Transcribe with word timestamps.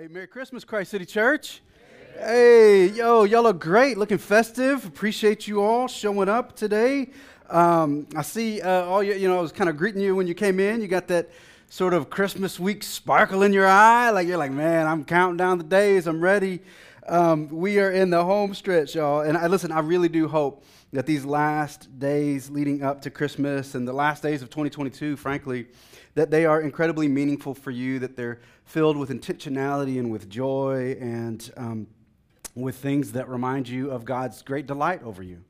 Hey, 0.00 0.08
Merry 0.08 0.28
Christmas, 0.28 0.64
Christ 0.64 0.92
City 0.92 1.04
Church. 1.04 1.60
Hey, 2.14 2.86
yo, 2.86 3.24
y'all 3.24 3.42
look 3.42 3.60
great, 3.60 3.98
looking 3.98 4.16
festive. 4.16 4.86
Appreciate 4.86 5.46
you 5.46 5.60
all 5.60 5.88
showing 5.88 6.26
up 6.26 6.56
today. 6.56 7.10
Um, 7.50 8.06
I 8.16 8.22
see 8.22 8.62
uh, 8.62 8.86
all 8.86 9.02
you, 9.02 9.12
you 9.12 9.28
know, 9.28 9.36
I 9.36 9.42
was 9.42 9.52
kind 9.52 9.68
of 9.68 9.76
greeting 9.76 10.00
you 10.00 10.16
when 10.16 10.26
you 10.26 10.32
came 10.32 10.58
in. 10.58 10.80
You 10.80 10.88
got 10.88 11.06
that 11.08 11.28
sort 11.68 11.92
of 11.92 12.08
Christmas 12.08 12.58
week 12.58 12.82
sparkle 12.82 13.42
in 13.42 13.52
your 13.52 13.66
eye. 13.66 14.08
Like 14.08 14.26
you're 14.26 14.38
like, 14.38 14.52
man, 14.52 14.86
I'm 14.86 15.04
counting 15.04 15.36
down 15.36 15.58
the 15.58 15.64
days, 15.64 16.06
I'm 16.06 16.22
ready. 16.22 16.60
Um, 17.06 17.48
we 17.48 17.78
are 17.78 17.90
in 17.90 18.08
the 18.08 18.24
home 18.24 18.54
stretch, 18.54 18.94
y'all. 18.94 19.20
And 19.20 19.36
I 19.36 19.48
listen, 19.48 19.70
I 19.70 19.80
really 19.80 20.08
do 20.08 20.28
hope 20.28 20.64
that 20.94 21.04
these 21.04 21.26
last 21.26 21.98
days 21.98 22.48
leading 22.48 22.82
up 22.82 23.02
to 23.02 23.10
Christmas 23.10 23.74
and 23.74 23.86
the 23.86 23.92
last 23.92 24.22
days 24.22 24.40
of 24.40 24.48
2022, 24.48 25.16
frankly, 25.16 25.66
that 26.14 26.30
they 26.30 26.44
are 26.44 26.60
incredibly 26.60 27.08
meaningful 27.08 27.54
for 27.54 27.70
you, 27.70 27.98
that 28.00 28.16
they're 28.16 28.40
filled 28.64 28.96
with 28.96 29.10
intentionality 29.10 29.98
and 29.98 30.10
with 30.10 30.28
joy 30.28 30.96
and 31.00 31.52
um, 31.56 31.86
with 32.54 32.76
things 32.76 33.12
that 33.12 33.28
remind 33.28 33.68
you 33.68 33.90
of 33.90 34.04
God's 34.04 34.42
great 34.42 34.66
delight 34.66 35.02
over 35.02 35.22
you. 35.22 35.42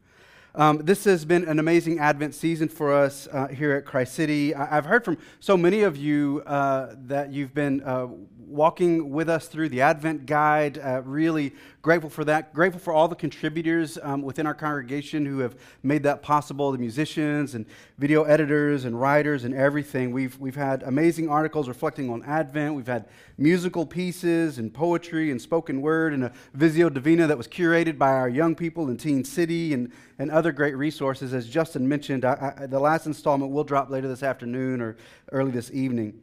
Um, 0.54 0.78
this 0.78 1.04
has 1.04 1.24
been 1.24 1.44
an 1.44 1.60
amazing 1.60 2.00
Advent 2.00 2.34
season 2.34 2.68
for 2.68 2.92
us 2.92 3.28
uh, 3.30 3.46
here 3.48 3.72
at 3.72 3.84
Christ 3.84 4.14
City. 4.14 4.52
I- 4.52 4.66
have 4.66 4.84
heard 4.84 5.04
from 5.04 5.16
so 5.38 5.56
many 5.56 5.82
of 5.82 5.96
you 5.96 6.42
uh, 6.44 6.96
that 7.06 7.32
you've 7.32 7.54
been 7.54 7.82
uh, 7.84 8.08
walking 8.50 9.10
with 9.10 9.28
us 9.28 9.46
through 9.46 9.68
the 9.68 9.80
Advent 9.80 10.26
Guide. 10.26 10.78
Uh, 10.78 11.02
really 11.04 11.54
grateful 11.82 12.10
for 12.10 12.24
that. 12.24 12.52
Grateful 12.52 12.80
for 12.80 12.92
all 12.92 13.06
the 13.06 13.14
contributors 13.14 13.96
um, 14.02 14.22
within 14.22 14.44
our 14.44 14.54
congregation 14.54 15.24
who 15.24 15.38
have 15.38 15.54
made 15.84 16.02
that 16.02 16.20
possible 16.20 16.72
the 16.72 16.78
musicians 16.78 17.54
and 17.54 17.64
video 17.98 18.24
editors 18.24 18.84
and 18.84 19.00
writers 19.00 19.44
and 19.44 19.54
everything. 19.54 20.10
We've, 20.10 20.36
we've 20.40 20.56
had 20.56 20.82
amazing 20.82 21.28
articles 21.28 21.68
reflecting 21.68 22.10
on 22.10 22.24
Advent. 22.24 22.74
We've 22.74 22.86
had 22.88 23.06
musical 23.38 23.86
pieces 23.86 24.58
and 24.58 24.74
poetry 24.74 25.30
and 25.30 25.40
spoken 25.40 25.80
word 25.80 26.12
and 26.12 26.24
a 26.24 26.32
Visio 26.52 26.88
Divina 26.88 27.28
that 27.28 27.38
was 27.38 27.46
curated 27.46 27.98
by 27.98 28.10
our 28.10 28.28
young 28.28 28.56
people 28.56 28.88
in 28.88 28.96
Teen 28.96 29.22
City 29.24 29.72
and, 29.72 29.92
and 30.20 30.30
other 30.30 30.52
great 30.52 30.76
resources. 30.76 31.32
As 31.32 31.48
Justin 31.48 31.88
mentioned, 31.88 32.26
I, 32.26 32.52
I, 32.58 32.66
the 32.66 32.78
last 32.78 33.06
installment 33.06 33.52
will 33.52 33.64
drop 33.64 33.88
later 33.88 34.06
this 34.06 34.22
afternoon 34.22 34.82
or 34.82 34.98
early 35.32 35.50
this 35.50 35.70
evening. 35.72 36.20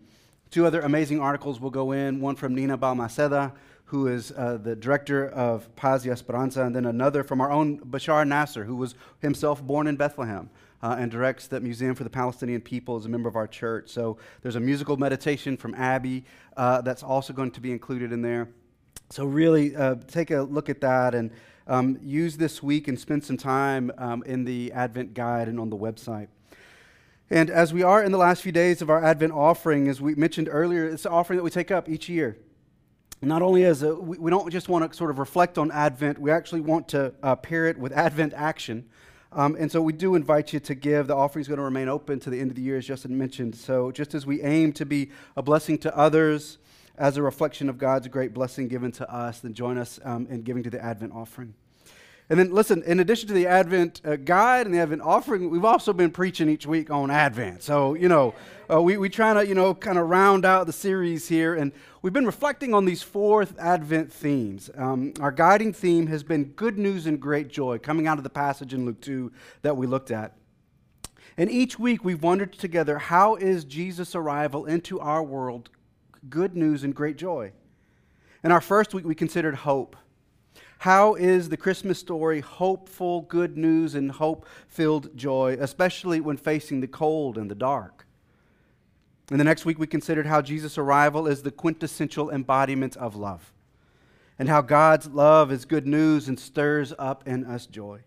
Two 0.52 0.68
other 0.68 0.82
amazing 0.82 1.20
articles 1.20 1.60
will 1.60 1.72
go 1.72 1.94
in 1.94 2.22
one 2.22 2.36
from 2.36 2.54
Nina 2.54 2.78
Balmaceda, 2.78 3.54
who 3.86 4.06
is 4.06 4.32
uh, 4.38 4.60
the 4.62 4.76
director 4.76 5.30
of 5.30 5.76
Paz 5.76 6.06
y 6.06 6.12
Esperanza, 6.12 6.62
and 6.62 6.76
then 6.76 6.86
another 6.86 7.24
from 7.24 7.42
our 7.42 7.52
own 7.52 7.80
Bashar 7.80 8.26
Nasser, 8.28 8.66
who 8.66 8.76
was 8.76 8.94
himself 9.20 9.64
born 9.64 9.88
in 9.88 9.98
Bethlehem. 9.98 10.50
Uh, 10.80 10.96
and 11.00 11.10
directs 11.10 11.48
the 11.48 11.60
Museum 11.60 11.96
for 11.96 12.04
the 12.04 12.10
Palestinian 12.10 12.62
People 12.62 12.98
as 12.98 13.08
a 13.08 13.10
member 13.10 13.28
of 13.28 13.36
our 13.36 13.48
church. 13.48 13.90
So 13.90 14.20
there's 14.44 14.58
a 14.58 14.60
musical 14.60 14.96
meditation 14.96 15.58
from 15.58 15.74
Abby 15.74 16.24
uh, 16.56 16.82
that's 16.82 17.02
also 17.02 17.34
going 17.34 17.50
to 17.50 17.60
be 17.60 17.72
included 17.72 18.12
in 18.12 18.22
there. 18.22 18.48
So 19.10 19.26
really 19.26 19.76
uh, 19.76 19.96
take 20.08 20.30
a 20.30 20.42
look 20.44 20.70
at 20.70 20.80
that 20.82 21.16
and 21.16 21.32
um, 21.68 22.00
use 22.02 22.38
this 22.38 22.64
week 22.64 22.88
and 22.88 23.00
spend 23.00 23.24
some 23.24 23.38
time 23.38 23.92
um, 23.98 24.24
in 24.24 24.46
the 24.46 24.72
Advent 24.72 25.14
guide 25.14 25.48
and 25.48 25.60
on 25.60 25.70
the 25.70 25.78
website. 25.78 26.28
And 27.30 27.50
as 27.50 27.74
we 27.74 27.84
are 27.84 28.02
in 28.02 28.12
the 28.12 28.18
last 28.18 28.42
few 28.42 28.54
days 28.54 28.82
of 28.82 28.90
our 28.90 29.04
Advent 29.04 29.34
offering, 29.34 29.90
as 29.90 30.00
we 30.00 30.16
mentioned 30.16 30.48
earlier, 30.50 30.88
it's 30.88 31.06
an 31.06 31.12
offering 31.12 31.38
that 31.38 31.44
we 31.44 31.50
take 31.50 31.72
up 31.72 31.90
each 31.90 32.08
year. 32.08 32.38
Not 33.22 33.42
only 33.42 33.66
as 33.66 33.84
we, 33.84 34.18
we 34.18 34.32
don't 34.32 34.50
just 34.50 34.70
want 34.70 34.90
to 34.90 34.98
sort 34.98 35.10
of 35.10 35.20
reflect 35.20 35.58
on 35.58 35.72
Advent, 35.72 36.20
we 36.20 36.32
actually 36.32 36.62
want 36.62 36.88
to 36.90 37.14
uh, 37.22 37.36
pair 37.36 37.66
it 37.66 37.78
with 37.78 37.92
Advent 37.92 38.34
action. 38.34 38.88
Um, 39.34 39.58
and 39.60 39.70
so 39.70 39.82
we 39.82 39.92
do 39.92 40.16
invite 40.16 40.54
you 40.54 40.62
to 40.62 40.76
give. 40.76 41.08
The 41.08 41.16
offering 41.16 41.42
is 41.42 41.50
going 41.50 41.58
to 41.58 41.64
remain 41.64 41.90
open 41.90 42.20
to 42.22 42.30
the 42.30 42.40
end 42.40 42.52
of 42.52 42.56
the 42.56 42.62
year, 42.62 42.78
as 42.78 42.86
Justin 42.86 43.18
mentioned. 43.18 43.56
So 43.56 43.92
just 43.92 44.16
as 44.16 44.26
we 44.26 44.42
aim 44.42 44.72
to 44.74 44.86
be 44.86 45.12
a 45.36 45.42
blessing 45.42 45.78
to 45.80 45.98
others 45.98 46.60
as 46.98 47.18
a 47.18 47.22
reflection 47.22 47.70
of 47.70 47.78
God's 47.78 48.08
great 48.08 48.34
blessing 48.34 48.68
given 48.68 48.92
to 48.94 49.14
us, 49.14 49.40
then 49.40 49.54
join 49.54 49.78
us 49.78 50.00
um, 50.04 50.28
in 50.30 50.42
giving 50.42 50.64
to 50.64 50.70
the 50.70 50.84
Advent 50.84 51.14
offering. 51.14 51.54
And 52.30 52.38
then, 52.38 52.52
listen, 52.52 52.84
in 52.84 53.00
addition 53.00 53.30
to 53.30 53.34
the 53.34 53.48
Advent 53.48 54.02
uh, 54.04 54.18
guide 54.18 54.66
and 54.66 54.76
the 54.76 54.80
Advent 54.80 55.02
offering, 55.02 55.50
we've 55.50 55.64
also 55.64 55.94
been 55.94 56.12
preaching 56.12 56.50
each 56.50 56.66
week 56.66 56.92
on 56.92 57.10
Advent. 57.10 57.64
So, 57.64 57.94
you 57.94 58.10
know, 58.10 58.34
uh, 58.70 58.82
we, 58.82 58.98
we 58.98 59.08
try 59.08 59.34
to, 59.34 59.48
you 59.48 59.56
know, 59.56 59.74
kind 59.74 59.98
of 59.98 60.10
round 60.10 60.44
out 60.44 60.68
the 60.68 60.74
series 60.74 61.30
here. 61.30 61.56
And 61.56 61.72
we've 62.02 62.12
been 62.12 62.26
reflecting 62.26 62.74
on 62.74 62.84
these 62.84 63.02
four 63.02 63.46
Advent 63.58 64.12
themes. 64.12 64.70
Um, 64.76 65.14
our 65.22 65.32
guiding 65.32 65.72
theme 65.72 66.08
has 66.08 66.22
been 66.22 66.46
good 66.46 66.78
news 66.78 67.08
and 67.08 67.18
great 67.18 67.48
joy, 67.48 67.78
coming 67.78 68.08
out 68.08 68.18
of 68.18 68.26
the 68.26 68.30
passage 68.30 68.74
in 68.74 68.86
Luke 68.86 69.00
2 69.00 69.32
that 69.62 69.78
we 69.78 69.88
looked 69.88 70.12
at. 70.12 70.36
And 71.38 71.50
each 71.50 71.80
week 71.80 72.04
we've 72.04 72.24
wondered 72.24 72.52
together 72.52 72.98
how 72.98 73.36
is 73.36 73.64
Jesus' 73.64 74.16
arrival 74.16 74.66
into 74.66 75.00
our 75.00 75.24
world 75.24 75.70
good 76.30 76.56
news 76.56 76.84
and 76.84 76.94
great 76.94 77.18
joy? 77.18 77.52
In 78.44 78.52
our 78.52 78.62
first 78.62 78.94
week, 78.94 79.06
we 79.06 79.16
considered 79.16 79.56
hope. 79.56 79.96
How 80.80 81.16
is 81.16 81.50
the 81.50 81.58
Christmas 81.58 82.00
story 82.00 82.40
hopeful, 82.40 83.22
good 83.22 83.58
news, 83.58 83.96
and 83.96 84.12
hope 84.12 84.46
filled 84.68 85.16
joy, 85.18 85.58
especially 85.60 86.20
when 86.22 86.38
facing 86.38 86.82
the 86.82 86.88
cold 86.88 87.38
and 87.38 87.50
the 87.50 87.56
dark? 87.56 88.06
In 89.32 89.38
the 89.38 89.44
next 89.44 89.66
week, 89.66 89.80
we 89.80 89.88
considered 89.88 90.26
how 90.26 90.42
Jesus' 90.42 90.78
arrival 90.78 91.28
is 91.28 91.42
the 91.42 91.52
quintessential 91.52 92.30
embodiment 92.30 92.96
of 92.96 93.16
love, 93.16 93.52
and 94.40 94.48
how 94.48 94.62
God's 94.62 95.08
love 95.08 95.52
is 95.52 95.66
good 95.66 95.88
news 95.88 96.28
and 96.28 96.40
stirs 96.40 96.94
up 96.98 97.28
in 97.28 97.44
us 97.44 97.66
joy. 97.66 98.02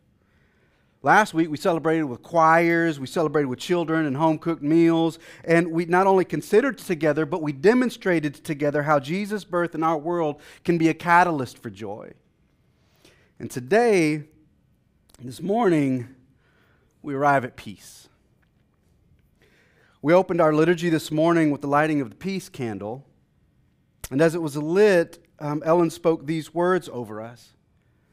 Last 1.03 1.33
week, 1.33 1.51
we 1.51 1.57
celebrated 1.57 2.05
with 2.05 2.23
choirs, 2.23 3.01
we 3.01 3.07
celebrated 3.07 3.47
with 3.47 3.59
children 3.59 4.05
and 4.05 4.19
home 4.19 4.39
cooked 4.39 4.63
meals, 4.63 5.19
and 5.45 5.73
we 5.73 5.87
not 5.87 6.07
only 6.07 6.27
considered 6.27 6.77
together, 6.77 7.25
but 7.25 7.41
we 7.41 7.53
demonstrated 7.53 8.35
together 8.35 8.83
how 8.83 9.01
Jesus' 9.01 9.45
birth 9.45 9.75
in 9.75 9.83
our 9.83 9.97
world 9.97 10.43
can 10.63 10.77
be 10.77 10.91
a 10.91 10.95
catalyst 10.95 11.57
for 11.57 11.71
joy. 11.71 12.13
And 13.39 13.51
today, 13.51 14.25
this 15.19 15.41
morning, 15.41 16.15
we 17.01 17.15
arrive 17.15 17.47
at 17.47 17.57
peace. 17.57 18.09
We 20.03 20.13
opened 20.13 20.43
our 20.43 20.53
liturgy 20.53 20.91
this 20.91 21.11
morning 21.11 21.51
with 21.51 21.63
the 21.63 21.67
lighting 21.67 22.03
of 22.03 22.11
the 22.11 22.17
peace 22.17 22.51
candle. 22.51 23.07
And 24.11 24.21
as 24.21 24.35
it 24.35 24.43
was 24.43 24.55
lit, 24.55 25.19
um, 25.39 25.63
Ellen 25.65 25.89
spoke 25.89 26.27
these 26.27 26.53
words 26.53 26.91
over 26.93 27.23
us. 27.23 27.55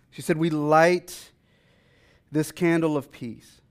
She 0.09 0.21
said, 0.21 0.37
We 0.37 0.49
light 0.49 1.31
this 2.31 2.51
candle 2.51 2.97
of 2.97 3.11
peace, 3.11 3.61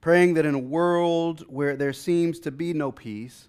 praying 0.00 0.34
that 0.34 0.46
in 0.46 0.54
a 0.54 0.58
world 0.58 1.44
where 1.48 1.76
there 1.76 1.92
seems 1.92 2.38
to 2.40 2.50
be 2.50 2.72
no 2.72 2.92
peace, 2.92 3.48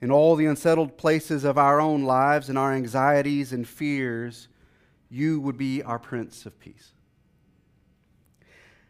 in 0.00 0.10
all 0.10 0.36
the 0.36 0.46
unsettled 0.46 0.98
places 0.98 1.44
of 1.44 1.56
our 1.56 1.80
own 1.80 2.04
lives 2.04 2.48
and 2.48 2.58
our 2.58 2.72
anxieties 2.72 3.52
and 3.52 3.66
fears, 3.66 4.48
you 5.08 5.40
would 5.40 5.56
be 5.56 5.82
our 5.82 5.98
Prince 5.98 6.46
of 6.46 6.58
Peace. 6.60 6.92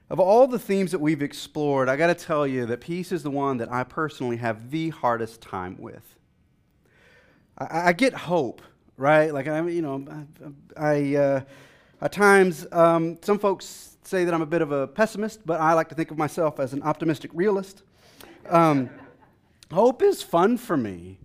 Of 0.09 0.21
all 0.21 0.47
the 0.47 0.59
themes 0.59 0.93
that 0.93 1.01
we've 1.01 1.23
explored, 1.23 1.89
I 1.89 1.97
got 1.97 2.09
to 2.09 2.15
tell 2.15 2.47
you 2.47 2.67
that 2.67 2.81
peace 2.81 3.11
is 3.11 3.23
the 3.23 3.31
one 3.31 3.57
that 3.59 3.71
I 3.73 3.83
personally 3.83 4.37
have 4.37 4.71
the 4.71 4.91
hardest 4.91 5.41
time 5.41 5.77
with. 5.79 6.17
I, 7.59 7.89
I 7.89 7.93
get 7.93 8.15
hope, 8.15 8.63
right? 8.97 9.33
Like 9.35 9.49
I, 9.49 9.67
you 9.67 9.83
know, 9.83 10.05
I, 10.79 10.95
I 10.95 11.17
uh, 11.17 11.41
at 12.01 12.13
times 12.13 12.67
um, 12.73 13.19
some 13.23 13.39
folks 13.39 13.97
say 14.03 14.25
that 14.25 14.35
I'm 14.35 14.43
a 14.43 14.47
bit 14.47 14.63
of 14.63 14.71
a 14.71 14.87
pessimist, 14.87 15.47
but 15.47 15.61
I 15.61 15.73
like 15.73 15.89
to 15.89 15.95
think 15.95 16.11
of 16.11 16.19
myself 16.19 16.61
as 16.61 16.73
an 16.73 16.83
optimistic 16.83 17.31
realist. 17.35 17.83
Um, 18.49 18.91
hope 19.73 20.03
is 20.03 20.23
fun 20.23 20.59
for 20.59 20.77
me. 20.77 21.19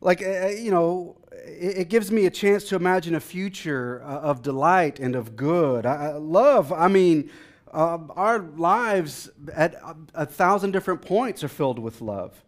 Like, 0.00 0.22
uh, 0.22 0.48
you 0.48 0.70
know, 0.70 1.16
it, 1.32 1.88
gives 1.88 2.10
me 2.10 2.26
a 2.26 2.30
chance 2.30 2.64
to 2.64 2.76
imagine 2.76 3.14
a 3.14 3.20
future 3.20 4.02
uh, 4.04 4.20
of 4.20 4.42
delight 4.42 4.98
and 4.98 5.14
of 5.14 5.36
good. 5.36 5.84
I, 5.84 6.12
love, 6.12 6.72
I 6.72 6.88
mean, 6.88 7.30
uh, 7.72 7.98
our 8.10 8.38
lives 8.38 9.28
at 9.52 9.74
a, 9.74 9.96
a 10.14 10.26
thousand 10.26 10.70
different 10.70 11.02
points 11.02 11.44
are 11.44 11.48
filled 11.48 11.78
with 11.78 12.00
love. 12.00 12.42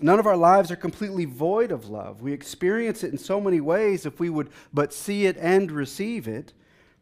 None 0.00 0.18
of 0.18 0.26
our 0.26 0.36
lives 0.36 0.70
are 0.70 0.76
completely 0.76 1.24
void 1.24 1.70
of 1.70 1.88
love. 1.88 2.22
We 2.22 2.32
experience 2.32 3.04
it 3.04 3.12
in 3.12 3.18
so 3.18 3.40
many 3.40 3.60
ways 3.60 4.06
if 4.06 4.18
we 4.18 4.30
would 4.30 4.50
but 4.72 4.92
see 4.92 5.26
it 5.26 5.36
and 5.38 5.70
receive 5.70 6.26
it 6.26 6.52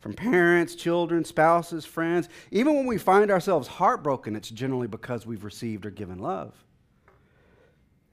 from 0.00 0.15
parents, 0.15 0.75
children, 0.75 1.25
spouses, 1.25 1.85
friends. 1.85 2.29
Even 2.50 2.75
when 2.75 2.87
we 2.87 2.99
find 2.99 3.31
ourselves 3.31 3.69
heartbroken, 3.69 4.35
it's 4.35 4.50
generally 4.50 4.87
because 4.87 5.26
we've 5.26 5.44
received 5.44 5.87
or 5.87 5.91
given 5.91 6.19
love. 6.19 6.53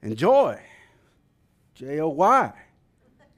And 0.02 0.16
joy, 0.16 0.60
J 1.74 2.00
O 2.00 2.08
Y 2.08 2.52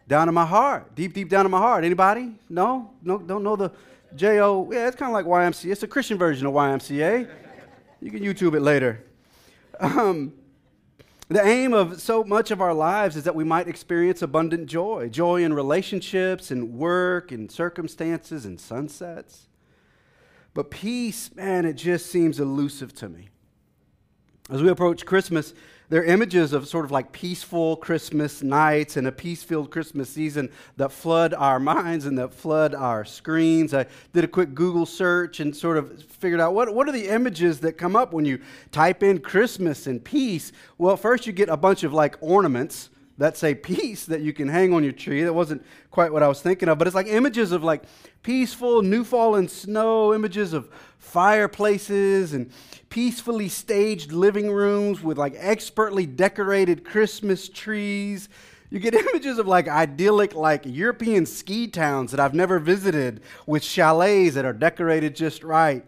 down 0.06 0.28
in 0.28 0.34
my 0.34 0.44
heart, 0.44 0.94
deep, 0.94 1.14
deep 1.14 1.28
down 1.28 1.46
in 1.46 1.52
my 1.52 1.58
heart. 1.58 1.84
Anybody? 1.84 2.32
No? 2.48 2.90
No, 3.02 3.18
don't 3.18 3.44
know 3.44 3.54
the 3.56 3.70
J 4.16 4.40
O. 4.40 4.68
Yeah, 4.70 4.88
it's 4.88 4.96
kind 4.96 5.10
of 5.10 5.14
like 5.14 5.24
YMCA. 5.24 5.70
It's 5.70 5.82
a 5.84 5.88
Christian 5.88 6.18
version 6.18 6.46
of 6.46 6.52
YMCA. 6.52 7.30
You 8.00 8.10
can 8.10 8.20
YouTube 8.20 8.54
it 8.54 8.60
later. 8.60 9.04
Um, 9.78 10.32
the 11.30 11.46
aim 11.46 11.72
of 11.72 12.00
so 12.00 12.24
much 12.24 12.50
of 12.50 12.60
our 12.60 12.74
lives 12.74 13.14
is 13.14 13.22
that 13.22 13.36
we 13.36 13.44
might 13.44 13.68
experience 13.68 14.20
abundant 14.20 14.66
joy 14.66 15.08
joy 15.08 15.44
in 15.44 15.54
relationships 15.54 16.50
and 16.50 16.74
work 16.74 17.30
and 17.30 17.50
circumstances 17.50 18.44
and 18.44 18.60
sunsets. 18.60 19.46
But 20.54 20.72
peace, 20.72 21.32
man, 21.36 21.64
it 21.64 21.74
just 21.74 22.06
seems 22.06 22.40
elusive 22.40 22.92
to 22.96 23.08
me. 23.08 23.28
As 24.50 24.60
we 24.60 24.68
approach 24.68 25.06
Christmas, 25.06 25.54
they're 25.90 26.04
images 26.04 26.52
of 26.52 26.66
sort 26.68 26.84
of 26.84 26.92
like 26.92 27.12
peaceful 27.12 27.76
Christmas 27.76 28.42
nights 28.42 28.96
and 28.96 29.06
a 29.06 29.12
peace 29.12 29.42
filled 29.42 29.70
Christmas 29.70 30.08
season 30.08 30.48
that 30.76 30.92
flood 30.92 31.34
our 31.34 31.60
minds 31.60 32.06
and 32.06 32.16
that 32.16 32.32
flood 32.32 32.74
our 32.74 33.04
screens. 33.04 33.74
I 33.74 33.86
did 34.12 34.24
a 34.24 34.28
quick 34.28 34.54
Google 34.54 34.86
search 34.86 35.40
and 35.40 35.54
sort 35.54 35.76
of 35.76 36.02
figured 36.04 36.40
out 36.40 36.54
what, 36.54 36.72
what 36.72 36.88
are 36.88 36.92
the 36.92 37.08
images 37.08 37.60
that 37.60 37.72
come 37.72 37.96
up 37.96 38.12
when 38.12 38.24
you 38.24 38.40
type 38.70 39.02
in 39.02 39.18
Christmas 39.18 39.88
and 39.88 40.02
peace. 40.02 40.52
Well, 40.78 40.96
first 40.96 41.26
you 41.26 41.32
get 41.32 41.48
a 41.48 41.56
bunch 41.56 41.82
of 41.82 41.92
like 41.92 42.16
ornaments 42.20 42.88
that 43.20 43.36
say 43.36 43.54
peace 43.54 44.06
that 44.06 44.22
you 44.22 44.32
can 44.32 44.48
hang 44.48 44.72
on 44.72 44.82
your 44.82 44.94
tree. 44.94 45.22
That 45.22 45.34
wasn't 45.34 45.62
quite 45.90 46.10
what 46.10 46.22
I 46.22 46.28
was 46.28 46.40
thinking 46.40 46.70
of, 46.70 46.78
but 46.78 46.86
it's 46.86 46.96
like 46.96 47.06
images 47.06 47.52
of 47.52 47.62
like 47.62 47.82
peaceful 48.22 48.80
new 48.80 49.04
fallen 49.04 49.46
snow, 49.46 50.14
images 50.14 50.54
of 50.54 50.70
fireplaces 50.98 52.32
and 52.32 52.50
peacefully 52.88 53.50
staged 53.50 54.10
living 54.10 54.50
rooms 54.50 55.02
with 55.02 55.18
like 55.18 55.34
expertly 55.36 56.06
decorated 56.06 56.82
Christmas 56.82 57.50
trees. 57.50 58.30
You 58.70 58.78
get 58.78 58.94
images 59.12 59.38
of 59.38 59.46
like 59.46 59.68
idyllic, 59.68 60.34
like 60.34 60.62
European 60.64 61.26
ski 61.26 61.68
towns 61.68 62.12
that 62.12 62.20
I've 62.20 62.34
never 62.34 62.58
visited 62.58 63.20
with 63.44 63.62
chalets 63.62 64.34
that 64.34 64.46
are 64.46 64.54
decorated 64.54 65.14
just 65.14 65.44
right. 65.44 65.84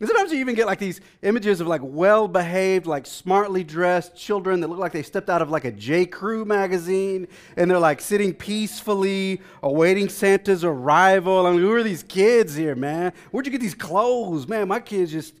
And 0.00 0.08
sometimes 0.08 0.30
you 0.32 0.38
even 0.38 0.54
get 0.54 0.66
like 0.66 0.78
these 0.78 1.00
images 1.22 1.60
of 1.60 1.66
like 1.66 1.80
well 1.82 2.28
behaved, 2.28 2.86
like 2.86 3.04
smartly 3.04 3.64
dressed 3.64 4.16
children 4.16 4.60
that 4.60 4.68
look 4.68 4.78
like 4.78 4.92
they 4.92 5.02
stepped 5.02 5.28
out 5.28 5.42
of 5.42 5.50
like 5.50 5.64
a 5.64 5.72
J. 5.72 6.06
Crew 6.06 6.44
magazine 6.44 7.26
and 7.56 7.68
they're 7.68 7.80
like 7.80 8.00
sitting 8.00 8.32
peacefully 8.32 9.40
awaiting 9.62 10.08
Santa's 10.08 10.62
arrival. 10.62 11.46
I 11.46 11.50
mean, 11.50 11.60
who 11.60 11.72
are 11.72 11.82
these 11.82 12.04
kids 12.04 12.54
here, 12.54 12.76
man? 12.76 13.12
Where'd 13.32 13.46
you 13.46 13.52
get 13.52 13.60
these 13.60 13.74
clothes? 13.74 14.46
Man, 14.46 14.68
my 14.68 14.78
kids 14.78 15.10
just, 15.10 15.34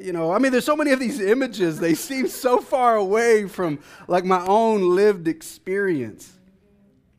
you 0.00 0.12
know, 0.12 0.32
I 0.32 0.38
mean, 0.38 0.52
there's 0.52 0.64
so 0.64 0.76
many 0.76 0.92
of 0.92 1.00
these 1.00 1.20
images. 1.20 1.80
They 1.80 1.94
seem 2.08 2.28
so 2.28 2.60
far 2.60 2.94
away 2.94 3.48
from 3.48 3.80
like 4.06 4.24
my 4.24 4.44
own 4.46 4.94
lived 4.94 5.26
experience. 5.26 6.32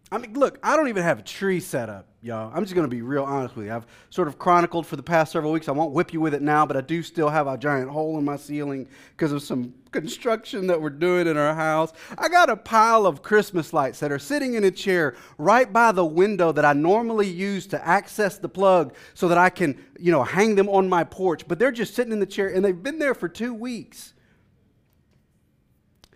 I 0.09 0.17
mean, 0.17 0.33
look, 0.33 0.57
I 0.63 0.75
don't 0.75 0.87
even 0.87 1.03
have 1.03 1.19
a 1.19 1.23
tree 1.23 1.59
set 1.59 1.89
up, 1.89 2.07
y'all. 2.21 2.51
I'm 2.53 2.63
just 2.63 2.75
going 2.75 2.87
to 2.87 2.93
be 2.93 3.01
real 3.01 3.23
honest 3.23 3.55
with 3.55 3.67
you. 3.67 3.73
I've 3.73 3.87
sort 4.09 4.27
of 4.27 4.37
chronicled 4.37 4.85
for 4.85 4.95
the 4.95 5.03
past 5.03 5.31
several 5.31 5.51
weeks. 5.51 5.69
I 5.69 5.71
won't 5.71 5.93
whip 5.93 6.13
you 6.13 6.19
with 6.19 6.33
it 6.33 6.41
now, 6.41 6.65
but 6.65 6.75
I 6.75 6.81
do 6.81 7.01
still 7.01 7.29
have 7.29 7.47
a 7.47 7.57
giant 7.57 7.89
hole 7.89 8.17
in 8.17 8.25
my 8.25 8.35
ceiling 8.35 8.87
because 9.11 9.31
of 9.31 9.41
some 9.41 9.73
construction 9.91 10.67
that 10.67 10.81
we're 10.81 10.89
doing 10.89 11.27
in 11.27 11.37
our 11.37 11.55
house. 11.55 11.93
I 12.17 12.27
got 12.27 12.49
a 12.49 12.55
pile 12.55 13.05
of 13.05 13.23
Christmas 13.23 13.73
lights 13.73 13.99
that 14.01 14.11
are 14.11 14.19
sitting 14.19 14.55
in 14.55 14.63
a 14.63 14.71
chair 14.71 15.15
right 15.37 15.71
by 15.71 15.91
the 15.91 16.05
window 16.05 16.51
that 16.51 16.65
I 16.65 16.73
normally 16.73 17.29
use 17.29 17.67
to 17.67 17.87
access 17.87 18.37
the 18.37 18.49
plug 18.49 18.93
so 19.13 19.27
that 19.29 19.37
I 19.37 19.49
can, 19.49 19.83
you 19.97 20.11
know, 20.11 20.23
hang 20.23 20.55
them 20.55 20.69
on 20.69 20.89
my 20.89 21.03
porch, 21.03 21.47
but 21.47 21.57
they're 21.57 21.71
just 21.71 21.95
sitting 21.95 22.13
in 22.13 22.19
the 22.19 22.25
chair 22.25 22.49
and 22.49 22.63
they've 22.63 22.83
been 22.83 22.99
there 22.99 23.15
for 23.15 23.29
2 23.29 23.53
weeks. 23.53 24.13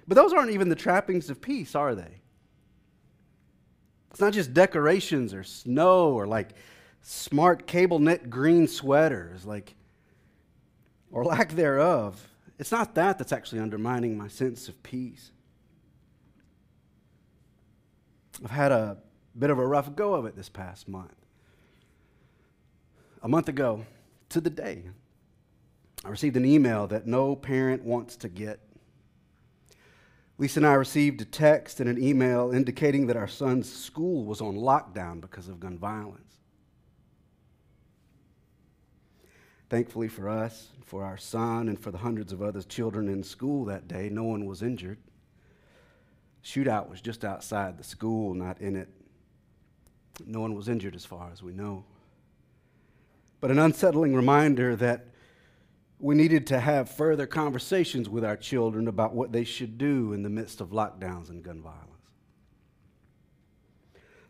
But 0.06 0.16
those 0.16 0.34
aren't 0.34 0.52
even 0.52 0.68
the 0.68 0.76
trappings 0.76 1.30
of 1.30 1.42
peace, 1.42 1.76
are 1.76 1.96
they? 1.96 2.23
It's 4.14 4.22
not 4.22 4.34
just 4.34 4.54
decorations 4.54 5.34
or 5.34 5.44
snow 5.44 6.12
or 6.12 6.28
like 6.28 6.50
smart 7.02 7.66
cable 7.66 7.98
knit 7.98 8.30
green 8.30 8.68
sweaters, 8.68 9.44
like, 9.44 9.74
or 11.12 11.26
lack 11.26 11.54
thereof. 11.54 12.30
It's 12.60 12.72
not 12.72 12.94
that 12.94 13.18
that's 13.18 13.32
actually 13.32 13.60
undermining 13.60 14.16
my 14.16 14.28
sense 14.28 14.70
of 14.70 14.82
peace. 14.84 15.32
I've 18.44 18.52
had 18.52 18.72
a 18.72 18.98
bit 19.38 19.50
of 19.50 19.58
a 19.58 19.66
rough 19.66 19.96
go 19.96 20.14
of 20.14 20.28
it 20.28 20.36
this 20.36 20.50
past 20.50 20.88
month. 20.88 21.16
A 23.24 23.28
month 23.28 23.50
ago, 23.50 23.84
to 24.30 24.40
the 24.40 24.52
day, 24.52 24.84
I 26.06 26.10
received 26.10 26.38
an 26.38 26.46
email 26.46 26.86
that 26.88 27.08
no 27.08 27.36
parent 27.36 27.84
wants 27.84 28.16
to 28.18 28.30
get 28.30 28.60
Lisa 30.38 30.60
and 30.60 30.68
I 30.68 30.74
received 30.74 31.22
a 31.22 31.26
text 31.26 31.80
and 31.80 31.90
an 31.90 32.02
email 32.02 32.52
indicating 32.52 33.08
that 33.08 33.16
our 33.18 33.28
son's 33.28 33.72
school 33.72 34.26
was 34.26 34.42
on 34.42 34.56
lockdown 34.56 35.22
because 35.22 35.48
of 35.48 35.60
gun 35.60 35.78
violence. 35.78 36.34
Thankfully 39.70 40.08
for 40.08 40.30
us, 40.30 40.70
for 40.86 41.04
our 41.04 41.18
son, 41.18 41.70
and 41.70 41.80
for 41.80 41.92
the 41.92 42.00
hundreds 42.00 42.32
of 42.32 42.42
other 42.42 42.62
children 42.62 43.08
in 43.08 43.24
school 43.24 43.66
that 43.66 43.88
day, 43.88 44.10
no 44.10 44.24
one 44.24 44.46
was 44.46 44.62
injured. 44.62 44.98
Shootout 46.44 46.90
was 46.90 47.02
just 47.02 47.24
outside 47.24 47.78
the 47.78 47.84
school, 47.84 48.34
not 48.34 48.60
in 48.60 48.76
it. 48.76 48.90
No 50.26 50.42
one 50.42 50.56
was 50.56 50.68
injured 50.68 50.96
as 50.96 51.06
far 51.06 51.30
as 51.32 51.42
we 51.42 51.54
know. 51.54 51.86
But 53.40 53.52
an 53.52 53.60
unsettling 53.60 54.14
reminder 54.14 54.76
that 54.76 55.08
we 56.04 56.16
needed 56.16 56.46
to 56.48 56.60
have 56.60 56.90
further 56.90 57.26
conversations 57.26 58.10
with 58.10 58.26
our 58.26 58.36
children 58.36 58.90
about 58.90 59.16
what 59.16 59.32
they 59.32 59.46
should 59.46 59.78
do 59.78 60.12
in 60.12 60.22
the 60.22 60.30
midst 60.30 60.60
of 60.60 60.72
lockdowns 60.72 61.30
and 61.30 61.42
gun 61.42 61.62
violence. 61.62 61.88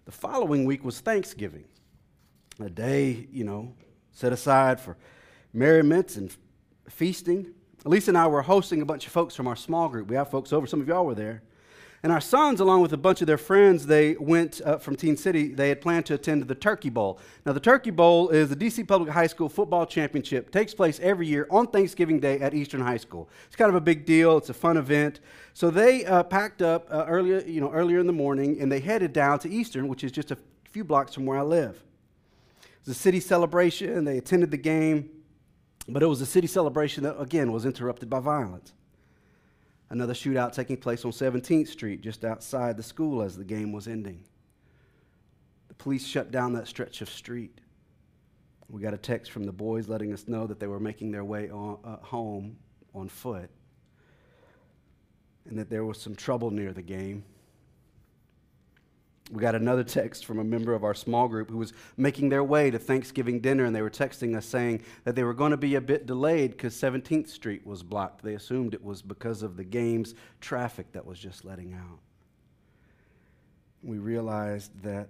The 0.05 0.11
following 0.11 0.65
week 0.65 0.85
was 0.85 0.99
Thanksgiving, 0.99 1.65
a 2.59 2.69
day, 2.69 3.27
you 3.31 3.43
know, 3.43 3.73
set 4.11 4.31
aside 4.31 4.79
for 4.79 4.97
merriments 5.51 6.15
and 6.15 6.35
feasting. 6.91 7.55
Lisa 7.85 8.11
and 8.11 8.19
I 8.19 8.27
were 8.27 8.43
hosting 8.43 8.83
a 8.83 8.85
bunch 8.85 9.07
of 9.07 9.11
folks 9.11 9.33
from 9.33 9.47
our 9.47 9.55
small 9.55 9.89
group. 9.89 10.09
We 10.09 10.15
have 10.15 10.29
folks 10.29 10.53
over, 10.53 10.67
some 10.67 10.79
of 10.79 10.87
y'all 10.87 11.07
were 11.07 11.15
there. 11.15 11.41
And 12.03 12.11
our 12.11 12.19
sons, 12.19 12.59
along 12.59 12.81
with 12.81 12.91
a 12.91 12.97
bunch 12.97 13.21
of 13.21 13.27
their 13.27 13.37
friends, 13.37 13.85
they 13.85 14.17
went 14.17 14.59
uh, 14.65 14.77
from 14.77 14.97
Teen 14.97 15.15
City. 15.15 15.53
They 15.53 15.69
had 15.69 15.79
planned 15.79 16.05
to 16.07 16.15
attend 16.15 16.45
the 16.45 16.53
Turkey 16.53 16.89
Bowl. 16.89 17.17
Now, 17.45 17.53
the 17.53 17.61
Turkey 17.61 17.91
Bowl 17.91 18.27
is 18.27 18.49
the 18.49 18.57
DC 18.57 18.85
Public 18.85 19.09
High 19.09 19.27
School 19.27 19.47
football 19.47 19.85
championship. 19.85 20.47
It 20.47 20.51
takes 20.51 20.73
place 20.73 20.99
every 20.99 21.27
year 21.27 21.47
on 21.49 21.67
Thanksgiving 21.67 22.19
Day 22.19 22.41
at 22.41 22.53
Eastern 22.53 22.81
High 22.81 22.97
School. 22.97 23.29
It's 23.47 23.55
kind 23.55 23.69
of 23.69 23.75
a 23.75 23.81
big 23.81 24.05
deal. 24.05 24.35
It's 24.35 24.49
a 24.49 24.53
fun 24.53 24.75
event. 24.75 25.21
So 25.53 25.71
they 25.71 26.03
uh, 26.03 26.23
packed 26.23 26.61
up 26.61 26.87
uh, 26.91 27.05
earlier, 27.07 27.39
you 27.39 27.61
know, 27.61 27.71
earlier 27.71 27.99
in 27.99 28.07
the 28.07 28.13
morning, 28.13 28.59
and 28.59 28.69
they 28.69 28.81
headed 28.81 29.13
down 29.13 29.39
to 29.39 29.49
Eastern, 29.49 29.87
which 29.87 30.03
is 30.03 30.11
just 30.11 30.29
a 30.29 30.37
few 30.69 30.83
blocks 30.83 31.13
from 31.13 31.25
where 31.25 31.37
I 31.37 31.43
live. 31.43 31.81
It 32.63 32.87
was 32.87 32.97
a 32.97 32.99
city 32.99 33.21
celebration. 33.21 34.03
They 34.03 34.17
attended 34.17 34.51
the 34.51 34.57
game, 34.57 35.09
but 35.87 36.03
it 36.03 36.07
was 36.07 36.19
a 36.19 36.25
city 36.25 36.47
celebration 36.47 37.03
that 37.03 37.17
again 37.17 37.53
was 37.53 37.65
interrupted 37.65 38.09
by 38.09 38.19
violence 38.19 38.73
another 39.93 40.13
shootout 40.15 40.51
taking 40.51 40.75
place 40.75 41.05
on 41.05 41.11
17th 41.11 41.67
Street 41.67 42.01
just 42.01 42.25
outside 42.25 42.75
the 42.75 42.83
school 42.83 43.21
as 43.21 43.37
the 43.37 43.43
game 43.43 43.71
was 43.71 43.87
ending. 43.87 44.23
The 45.67 45.75
police 45.75 46.05
shut 46.05 46.31
down 46.31 46.53
that 46.53 46.67
stretch 46.67 47.01
of 47.01 47.09
street. 47.11 47.59
We 48.69 48.81
got 48.81 48.95
a 48.95 48.97
text 48.97 49.31
from 49.31 49.43
the 49.43 49.51
boys 49.51 49.87
letting 49.87 50.11
us 50.11 50.27
know 50.27 50.47
that 50.47 50.59
they 50.59 50.65
were 50.65 50.79
making 50.79 51.11
their 51.11 51.23
way 51.23 51.51
on, 51.51 51.77
uh, 51.85 51.97
home 51.97 52.57
on 52.95 53.07
foot 53.07 53.51
and 55.47 55.59
that 55.59 55.69
there 55.69 55.85
was 55.85 56.01
some 56.01 56.15
trouble 56.15 56.49
near 56.49 56.73
the 56.73 56.81
game. 56.81 57.23
We 59.33 59.41
got 59.41 59.55
another 59.55 59.83
text 59.83 60.25
from 60.25 60.37
a 60.37 60.43
member 60.43 60.75
of 60.75 60.83
our 60.83 60.93
small 60.93 61.27
group 61.27 61.49
who 61.49 61.57
was 61.57 61.73
making 61.97 62.29
their 62.29 62.43
way 62.43 62.69
to 62.69 62.77
Thanksgiving 62.77 63.39
dinner, 63.39 63.65
and 63.65 63.75
they 63.75 63.81
were 63.81 63.89
texting 63.89 64.37
us 64.37 64.45
saying 64.45 64.83
that 65.05 65.15
they 65.15 65.23
were 65.23 65.33
going 65.33 65.49
to 65.49 65.57
be 65.57 65.73
a 65.73 65.81
bit 65.81 66.05
delayed 66.05 66.51
because 66.51 66.75
17th 66.75 67.27
Street 67.29 67.65
was 67.65 67.81
blocked. 67.81 68.23
They 68.23 68.35
assumed 68.35 68.75
it 68.75 68.83
was 68.83 69.01
because 69.01 69.41
of 69.41 69.57
the 69.57 69.63
game's 69.63 70.13
traffic 70.39 70.91
that 70.91 71.03
was 71.03 71.17
just 71.17 71.45
letting 71.45 71.73
out. 71.73 71.97
We 73.81 73.97
realized 73.97 74.71
that 74.83 75.09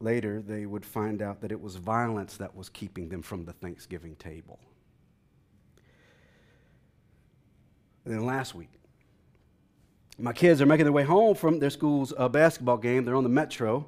later 0.00 0.40
they 0.40 0.64
would 0.64 0.86
find 0.86 1.20
out 1.20 1.42
that 1.42 1.52
it 1.52 1.60
was 1.60 1.76
violence 1.76 2.38
that 2.38 2.56
was 2.56 2.70
keeping 2.70 3.10
them 3.10 3.20
from 3.20 3.44
the 3.44 3.52
Thanksgiving 3.52 4.16
table. 4.16 4.58
And 8.06 8.14
then 8.14 8.24
last 8.24 8.54
week, 8.54 8.70
my 10.18 10.32
kids 10.32 10.62
are 10.62 10.66
making 10.66 10.84
their 10.84 10.92
way 10.92 11.02
home 11.04 11.34
from 11.34 11.58
their 11.58 11.70
school's 11.70 12.12
uh, 12.16 12.28
basketball 12.28 12.78
game. 12.78 13.04
They're 13.04 13.16
on 13.16 13.22
the 13.22 13.28
metro. 13.28 13.86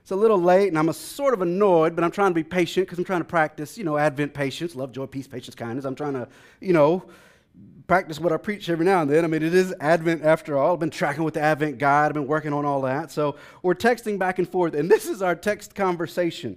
It's 0.00 0.10
a 0.10 0.16
little 0.16 0.40
late, 0.40 0.68
and 0.68 0.78
I'm 0.78 0.90
sort 0.92 1.34
of 1.34 1.42
annoyed, 1.42 1.94
but 1.94 2.04
I'm 2.04 2.12
trying 2.12 2.30
to 2.30 2.34
be 2.34 2.44
patient 2.44 2.86
because 2.86 2.98
I'm 2.98 3.04
trying 3.04 3.20
to 3.20 3.26
practice, 3.26 3.76
you 3.76 3.84
know, 3.84 3.98
Advent 3.98 4.32
patience, 4.32 4.74
love, 4.74 4.92
joy, 4.92 5.06
peace, 5.06 5.26
patience, 5.26 5.54
kindness. 5.54 5.84
I'm 5.84 5.96
trying 5.96 6.14
to, 6.14 6.28
you 6.60 6.72
know, 6.72 7.04
practice 7.88 8.20
what 8.20 8.32
I 8.32 8.36
preach 8.36 8.68
every 8.70 8.84
now 8.84 9.02
and 9.02 9.10
then. 9.10 9.24
I 9.24 9.26
mean, 9.26 9.42
it 9.42 9.52
is 9.52 9.74
Advent 9.80 10.22
after 10.22 10.56
all. 10.56 10.74
I've 10.74 10.80
been 10.80 10.90
tracking 10.90 11.24
with 11.24 11.34
the 11.34 11.40
Advent 11.40 11.78
guide, 11.78 12.06
I've 12.06 12.14
been 12.14 12.26
working 12.26 12.52
on 12.52 12.64
all 12.64 12.82
that. 12.82 13.10
So 13.10 13.36
we're 13.62 13.74
texting 13.74 14.18
back 14.18 14.38
and 14.38 14.48
forth, 14.48 14.74
and 14.74 14.90
this 14.90 15.06
is 15.06 15.22
our 15.22 15.34
text 15.34 15.74
conversation. 15.74 16.56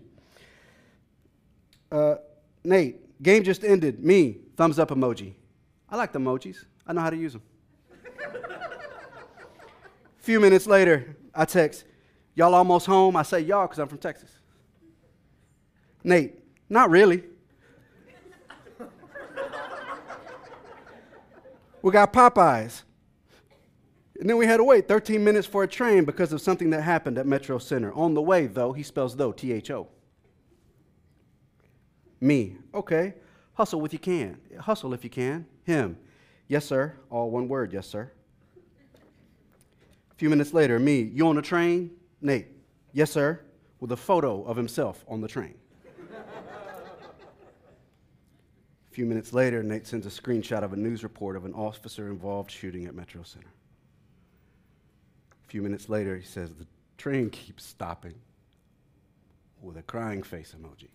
Uh, 1.91 2.15
Nate, 2.63 3.21
game 3.21 3.43
just 3.43 3.63
ended. 3.63 4.03
Me, 4.03 4.38
thumbs 4.55 4.77
up 4.77 4.89
emoji. 4.89 5.33
I 5.89 5.97
like 5.97 6.13
the 6.13 6.19
emojis, 6.19 6.65
I 6.85 6.93
know 6.93 7.01
how 7.01 7.09
to 7.09 7.17
use 7.17 7.33
them 7.33 7.41
few 10.19 10.39
minutes 10.39 10.67
later, 10.67 11.15
I 11.33 11.45
text, 11.45 11.85
Y'all 12.39 12.55
almost 12.55 12.85
home? 12.85 13.17
I 13.17 13.23
say 13.23 13.41
y'all 13.41 13.67
because 13.67 13.79
I'm 13.79 13.89
from 13.89 13.97
Texas. 13.97 14.29
Nate, 16.05 16.35
not 16.69 16.89
really. 16.89 17.23
we 21.81 21.91
got 21.91 22.13
Popeyes. 22.13 22.83
And 24.21 24.29
then 24.29 24.38
we 24.38 24.45
had 24.45 24.55
to 24.55 24.63
wait 24.63 24.88
13 24.88 25.21
minutes 25.21 25.45
for 25.45 25.63
a 25.63 25.67
train 25.67 26.05
because 26.05 26.31
of 26.31 26.39
something 26.39 26.69
that 26.69 26.81
happened 26.81 27.17
at 27.17 27.27
Metro 27.27 27.57
Center. 27.57 27.91
On 27.91 28.13
the 28.13 28.21
way, 28.21 28.47
though, 28.47 28.71
he 28.71 28.83
spells 28.83 29.17
though, 29.17 29.33
T 29.33 29.51
H 29.51 29.69
O. 29.71 29.89
Me, 32.21 32.55
okay. 32.73 33.15
Hustle 33.53 33.83
if 33.83 33.91
you 33.91 33.99
can. 33.99 34.38
Hustle 34.59 34.93
if 34.93 35.03
you 35.03 35.09
can. 35.09 35.45
Him, 35.63 35.97
yes, 36.47 36.63
sir. 36.63 36.95
All 37.09 37.29
one 37.29 37.49
word, 37.49 37.73
yes, 37.73 37.85
sir. 37.85 38.13
Few 40.19 40.29
minutes 40.29 40.53
later, 40.53 40.77
me, 40.79 41.01
you 41.01 41.25
on 41.29 41.38
the 41.38 41.41
train? 41.41 41.89
Nate, 42.19 42.47
yes, 42.91 43.09
sir, 43.09 43.39
with 43.79 43.93
a 43.93 43.97
photo 43.97 44.43
of 44.43 44.57
himself 44.57 45.05
on 45.07 45.21
the 45.21 45.29
train. 45.29 45.53
a 46.11 46.13
few 48.91 49.05
minutes 49.05 49.31
later, 49.31 49.63
Nate 49.63 49.88
sends 49.88 50.05
a 50.05 50.09
screenshot 50.09 50.61
of 50.61 50.73
a 50.73 50.75
news 50.75 51.03
report 51.03 51.38
of 51.38 51.45
an 51.45 51.53
officer 51.53 52.09
involved 52.09 52.51
shooting 52.51 52.85
at 52.85 52.93
Metro 52.95 53.23
Center. 53.23 53.47
A 55.45 55.47
few 55.47 55.61
minutes 55.61 55.88
later, 55.88 56.17
he 56.17 56.25
says, 56.25 56.53
The 56.53 56.67
train 56.97 57.29
keeps 57.29 57.65
stopping 57.65 58.15
with 59.61 59.77
a 59.77 59.83
crying 59.83 60.21
face 60.21 60.53
emoji. 60.53 60.89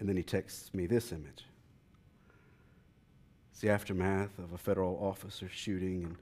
And 0.00 0.08
then 0.08 0.16
he 0.16 0.24
texts 0.24 0.74
me 0.74 0.88
this 0.88 1.12
image. 1.12 1.44
It's 3.52 3.60
the 3.60 3.70
aftermath 3.70 4.36
of 4.40 4.52
a 4.52 4.58
federal 4.58 4.98
officer 5.00 5.48
shooting 5.48 6.02
and 6.02 6.16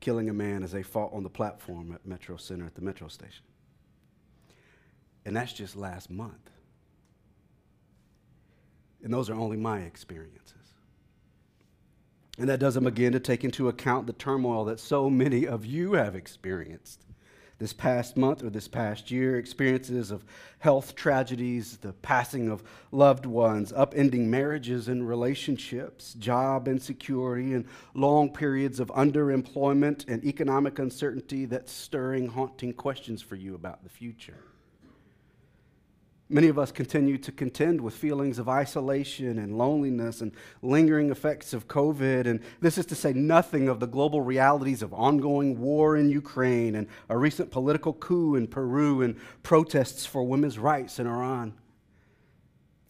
killing 0.00 0.28
a 0.28 0.32
man 0.32 0.62
as 0.62 0.72
they 0.72 0.82
fought 0.82 1.12
on 1.12 1.22
the 1.22 1.30
platform 1.30 1.92
at 1.92 2.06
Metro 2.06 2.36
Center 2.36 2.66
at 2.66 2.74
the 2.74 2.82
metro 2.82 3.08
station. 3.08 3.44
And 5.24 5.36
that's 5.36 5.52
just 5.52 5.76
last 5.76 6.10
month. 6.10 6.50
And 9.02 9.12
those 9.12 9.30
are 9.30 9.34
only 9.34 9.56
my 9.56 9.80
experiences. 9.80 10.54
And 12.38 12.48
that 12.48 12.58
doesn't 12.58 12.84
begin 12.84 13.12
to 13.12 13.20
take 13.20 13.44
into 13.44 13.68
account 13.68 14.06
the 14.06 14.12
turmoil 14.12 14.64
that 14.64 14.80
so 14.80 15.08
many 15.08 15.46
of 15.46 15.64
you 15.64 15.92
have 15.92 16.16
experienced 16.16 17.04
this 17.58 17.72
past 17.72 18.16
month 18.16 18.42
or 18.42 18.50
this 18.50 18.68
past 18.68 19.10
year, 19.10 19.38
experiences 19.38 20.10
of 20.10 20.24
health 20.58 20.94
tragedies, 20.94 21.76
the 21.78 21.92
passing 21.92 22.48
of 22.48 22.62
loved 22.90 23.26
ones, 23.26 23.72
upending 23.72 24.26
marriages 24.26 24.88
and 24.88 25.08
relationships, 25.08 26.14
job 26.14 26.68
insecurity, 26.68 27.54
and 27.54 27.66
long 27.94 28.32
periods 28.32 28.80
of 28.80 28.88
underemployment 28.88 30.08
and 30.08 30.24
economic 30.24 30.78
uncertainty 30.78 31.44
that's 31.44 31.72
stirring 31.72 32.28
haunting 32.28 32.72
questions 32.72 33.22
for 33.22 33.36
you 33.36 33.54
about 33.54 33.82
the 33.82 33.90
future. 33.90 34.38
Many 36.30 36.48
of 36.48 36.58
us 36.58 36.72
continue 36.72 37.18
to 37.18 37.30
contend 37.30 37.82
with 37.82 37.92
feelings 37.92 38.38
of 38.38 38.48
isolation 38.48 39.38
and 39.38 39.58
loneliness 39.58 40.22
and 40.22 40.32
lingering 40.62 41.10
effects 41.10 41.52
of 41.52 41.68
COVID. 41.68 42.26
And 42.26 42.40
this 42.62 42.78
is 42.78 42.86
to 42.86 42.94
say 42.94 43.12
nothing 43.12 43.68
of 43.68 43.78
the 43.78 43.86
global 43.86 44.22
realities 44.22 44.80
of 44.80 44.94
ongoing 44.94 45.60
war 45.60 45.98
in 45.98 46.08
Ukraine 46.08 46.76
and 46.76 46.86
a 47.10 47.18
recent 47.18 47.50
political 47.50 47.92
coup 47.92 48.36
in 48.36 48.46
Peru 48.46 49.02
and 49.02 49.16
protests 49.42 50.06
for 50.06 50.22
women's 50.22 50.58
rights 50.58 50.98
in 50.98 51.06
Iran. 51.06 51.52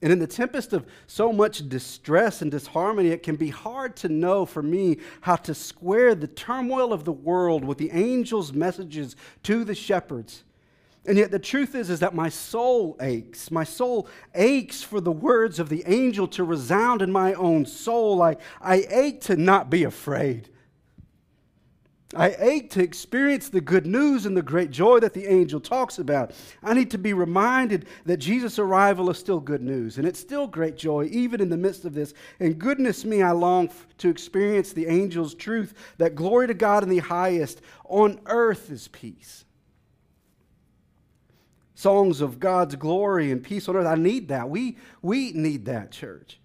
And 0.00 0.12
in 0.12 0.20
the 0.20 0.26
tempest 0.28 0.72
of 0.72 0.86
so 1.08 1.32
much 1.32 1.68
distress 1.68 2.40
and 2.40 2.52
disharmony, 2.52 3.08
it 3.08 3.24
can 3.24 3.36
be 3.36 3.48
hard 3.48 3.96
to 3.96 4.08
know 4.08 4.46
for 4.46 4.62
me 4.62 4.98
how 5.22 5.36
to 5.36 5.54
square 5.54 6.14
the 6.14 6.28
turmoil 6.28 6.92
of 6.92 7.04
the 7.04 7.12
world 7.12 7.64
with 7.64 7.78
the 7.78 7.90
angel's 7.90 8.52
messages 8.52 9.16
to 9.42 9.64
the 9.64 9.74
shepherds 9.74 10.44
and 11.06 11.18
yet 11.18 11.30
the 11.30 11.38
truth 11.38 11.74
is 11.74 11.90
is 11.90 12.00
that 12.00 12.14
my 12.14 12.28
soul 12.28 12.96
aches. 13.00 13.50
My 13.50 13.64
soul 13.64 14.08
aches 14.34 14.82
for 14.82 15.00
the 15.00 15.12
words 15.12 15.58
of 15.58 15.68
the 15.68 15.84
angel 15.86 16.26
to 16.28 16.44
resound 16.44 17.02
in 17.02 17.12
my 17.12 17.34
own 17.34 17.66
soul. 17.66 18.22
I, 18.22 18.36
I 18.60 18.86
ache 18.88 19.20
to 19.22 19.36
not 19.36 19.68
be 19.68 19.84
afraid. 19.84 20.48
I 22.16 22.36
ache 22.38 22.70
to 22.70 22.82
experience 22.82 23.48
the 23.48 23.60
good 23.60 23.86
news 23.86 24.24
and 24.24 24.36
the 24.36 24.42
great 24.42 24.70
joy 24.70 25.00
that 25.00 25.14
the 25.14 25.26
angel 25.26 25.58
talks 25.58 25.98
about. 25.98 26.32
I 26.62 26.72
need 26.72 26.90
to 26.92 26.98
be 26.98 27.12
reminded 27.12 27.86
that 28.06 28.18
Jesus' 28.18 28.58
arrival 28.58 29.10
is 29.10 29.18
still 29.18 29.40
good 29.40 29.62
news, 29.62 29.98
and 29.98 30.06
it's 30.06 30.20
still 30.20 30.46
great 30.46 30.76
joy, 30.76 31.08
even 31.10 31.40
in 31.40 31.48
the 31.48 31.56
midst 31.56 31.84
of 31.84 31.92
this. 31.92 32.14
And 32.38 32.58
goodness 32.58 33.04
me, 33.04 33.20
I 33.20 33.32
long 33.32 33.68
to 33.98 34.08
experience 34.08 34.72
the 34.72 34.86
angel's 34.86 35.34
truth 35.34 35.74
that 35.98 36.14
glory 36.14 36.46
to 36.46 36.54
God 36.54 36.84
in 36.84 36.88
the 36.88 36.98
highest, 36.98 37.62
on 37.84 38.20
earth 38.26 38.70
is 38.70 38.86
peace 38.88 39.44
songs 41.74 42.20
of 42.20 42.38
God's 42.40 42.76
glory 42.76 43.30
and 43.30 43.42
peace 43.42 43.68
on 43.68 43.76
earth. 43.76 43.86
I 43.86 43.96
need 43.96 44.28
that. 44.28 44.48
We, 44.48 44.78
we 45.02 45.32
need 45.32 45.66
that, 45.66 45.90
church. 45.90 46.38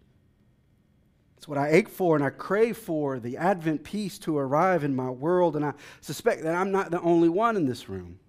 It's 1.37 1.47
what 1.47 1.57
I 1.57 1.69
ache 1.69 1.87
for 1.87 2.15
and 2.15 2.25
I 2.25 2.31
crave 2.31 2.77
for 2.77 3.19
the 3.19 3.37
Advent 3.37 3.83
peace 3.83 4.17
to 4.19 4.37
arrive 4.37 4.83
in 4.83 4.95
my 4.95 5.09
world, 5.09 5.55
and 5.55 5.63
I 5.63 5.73
suspect 6.01 6.43
that 6.43 6.55
I'm 6.55 6.71
not 6.71 6.91
the 6.91 6.99
only 6.99 7.29
one 7.29 7.55
in 7.55 7.65
this 7.65 7.87
room. 7.87 8.19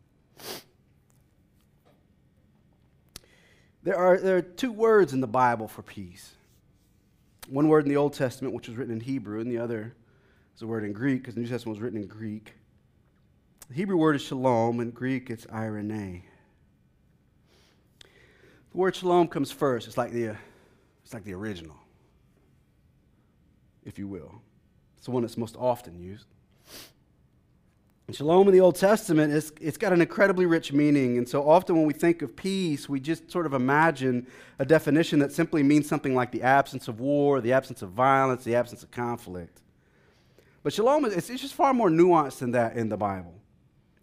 There 3.83 3.97
are, 3.97 4.19
there 4.19 4.37
are 4.37 4.43
two 4.43 4.71
words 4.71 5.13
in 5.13 5.21
the 5.21 5.27
Bible 5.27 5.67
for 5.67 5.83
peace. 5.83 6.33
One 7.49 7.67
word 7.67 7.85
in 7.85 7.89
the 7.89 7.97
Old 7.97 8.13
Testament, 8.13 8.55
which 8.55 8.69
was 8.69 8.77
written 8.77 8.93
in 8.93 9.01
Hebrew, 9.01 9.41
and 9.41 9.51
the 9.51 9.59
other 9.59 9.95
is 10.55 10.63
a 10.63 10.67
word 10.67 10.85
in 10.85 10.93
Greek, 10.93 11.23
because 11.23 11.35
the 11.35 11.41
New 11.41 11.49
Testament 11.49 11.79
was 11.79 11.83
written 11.83 12.01
in 12.01 12.07
Greek. 12.07 12.53
The 13.69 13.75
Hebrew 13.75 13.97
word 13.97 14.17
is 14.17 14.23
shalom, 14.23 14.79
in 14.81 14.91
Greek 14.91 15.31
it's 15.31 15.47
eirene. 15.47 16.23
The 18.73 18.79
word 18.79 18.95
shalom 18.95 19.29
comes 19.29 19.51
first. 19.51 19.89
It's 19.89 19.99
like 19.99 20.13
the, 20.13 20.37
it's 21.05 21.13
like 21.13 21.25
the 21.25 21.35
original, 21.35 21.77
if 23.85 23.99
you 23.99 24.07
will. 24.07 24.41
It's 24.97 25.07
the 25.07 25.11
one 25.11 25.23
that's 25.23 25.37
most 25.37 25.57
often 25.57 25.99
used. 25.99 26.27
And 28.07 28.17
shalom 28.17 28.49
in 28.49 28.53
the 28.53 28.61
Old 28.61 28.77
Testament, 28.77 29.33
it's, 29.33 29.53
it's 29.61 29.77
got 29.77 29.93
an 29.93 30.01
incredibly 30.01 30.45
rich 30.45 30.73
meaning. 30.73 31.17
And 31.19 31.29
so 31.29 31.49
often 31.49 31.77
when 31.77 31.87
we 31.87 31.93
think 31.93 32.23
of 32.23 32.37
peace, 32.37 32.89
we 32.89 33.01
just 33.01 33.31
sort 33.31 33.47
of 33.47 33.55
imagine 33.55 34.27
a 34.59 34.65
definition 34.65 35.21
that 35.21 35.33
simply 35.33 35.63
means 35.63 35.89
something 35.89 36.15
like 36.15 36.31
the 36.31 36.43
absence 36.43 36.87
of 36.87 37.01
war, 37.01 37.41
the 37.41 37.53
absence 37.53 37.83
of 37.83 37.91
violence, 37.91 38.45
the 38.45 38.55
absence 38.55 38.83
of 38.83 38.91
conflict. 38.91 39.61
But 40.63 40.73
shalom, 40.73 41.05
is, 41.07 41.31
it's 41.31 41.41
just 41.41 41.55
far 41.55 41.73
more 41.73 41.89
nuanced 41.89 42.39
than 42.39 42.51
that 42.53 42.77
in 42.77 42.89
the 42.89 42.97
Bible. 42.97 43.40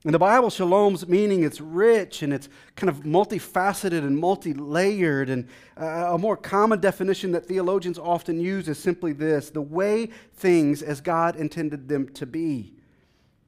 In 0.07 0.13
the 0.13 0.19
Bible, 0.19 0.49
shalom's 0.49 1.05
meaning 1.05 1.43
it's 1.43 1.59
rich 1.59 2.23
and 2.23 2.31
it's 2.31 2.47
kind 2.77 2.89
of 2.89 3.03
multifaceted 3.03 4.05
and 4.05 4.17
multi-layered. 4.17 5.29
And 5.29 5.49
uh, 5.75 6.13
a 6.13 6.17
more 6.17 6.37
common 6.37 6.79
definition 6.79 7.33
that 7.33 7.45
theologians 7.45 7.99
often 7.99 8.39
use 8.39 8.69
is 8.69 8.79
simply 8.79 9.11
this: 9.11 9.49
the 9.49 9.61
way 9.61 10.05
things 10.35 10.81
as 10.81 11.01
God 11.01 11.35
intended 11.35 11.89
them 11.89 12.07
to 12.13 12.25
be. 12.25 12.73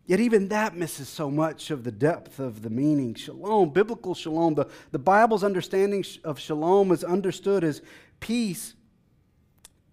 Yet 0.06 0.20
even 0.20 0.50
that 0.50 0.76
misses 0.76 1.08
so 1.08 1.32
much 1.32 1.72
of 1.72 1.86
the 1.86 1.94
depth 1.94 2.40
of 2.40 2.62
the 2.62 2.70
meaning. 2.70 3.16
Shalom, 3.16 3.70
biblical 3.70 4.14
shalom, 4.14 4.56
the, 4.56 4.66
the 4.92 5.00
Bible's 5.00 5.46
understanding 5.46 6.04
of 6.26 6.42
shalom 6.42 6.92
is 6.92 7.06
understood 7.06 7.64
as 7.64 7.82
peace. 8.20 8.74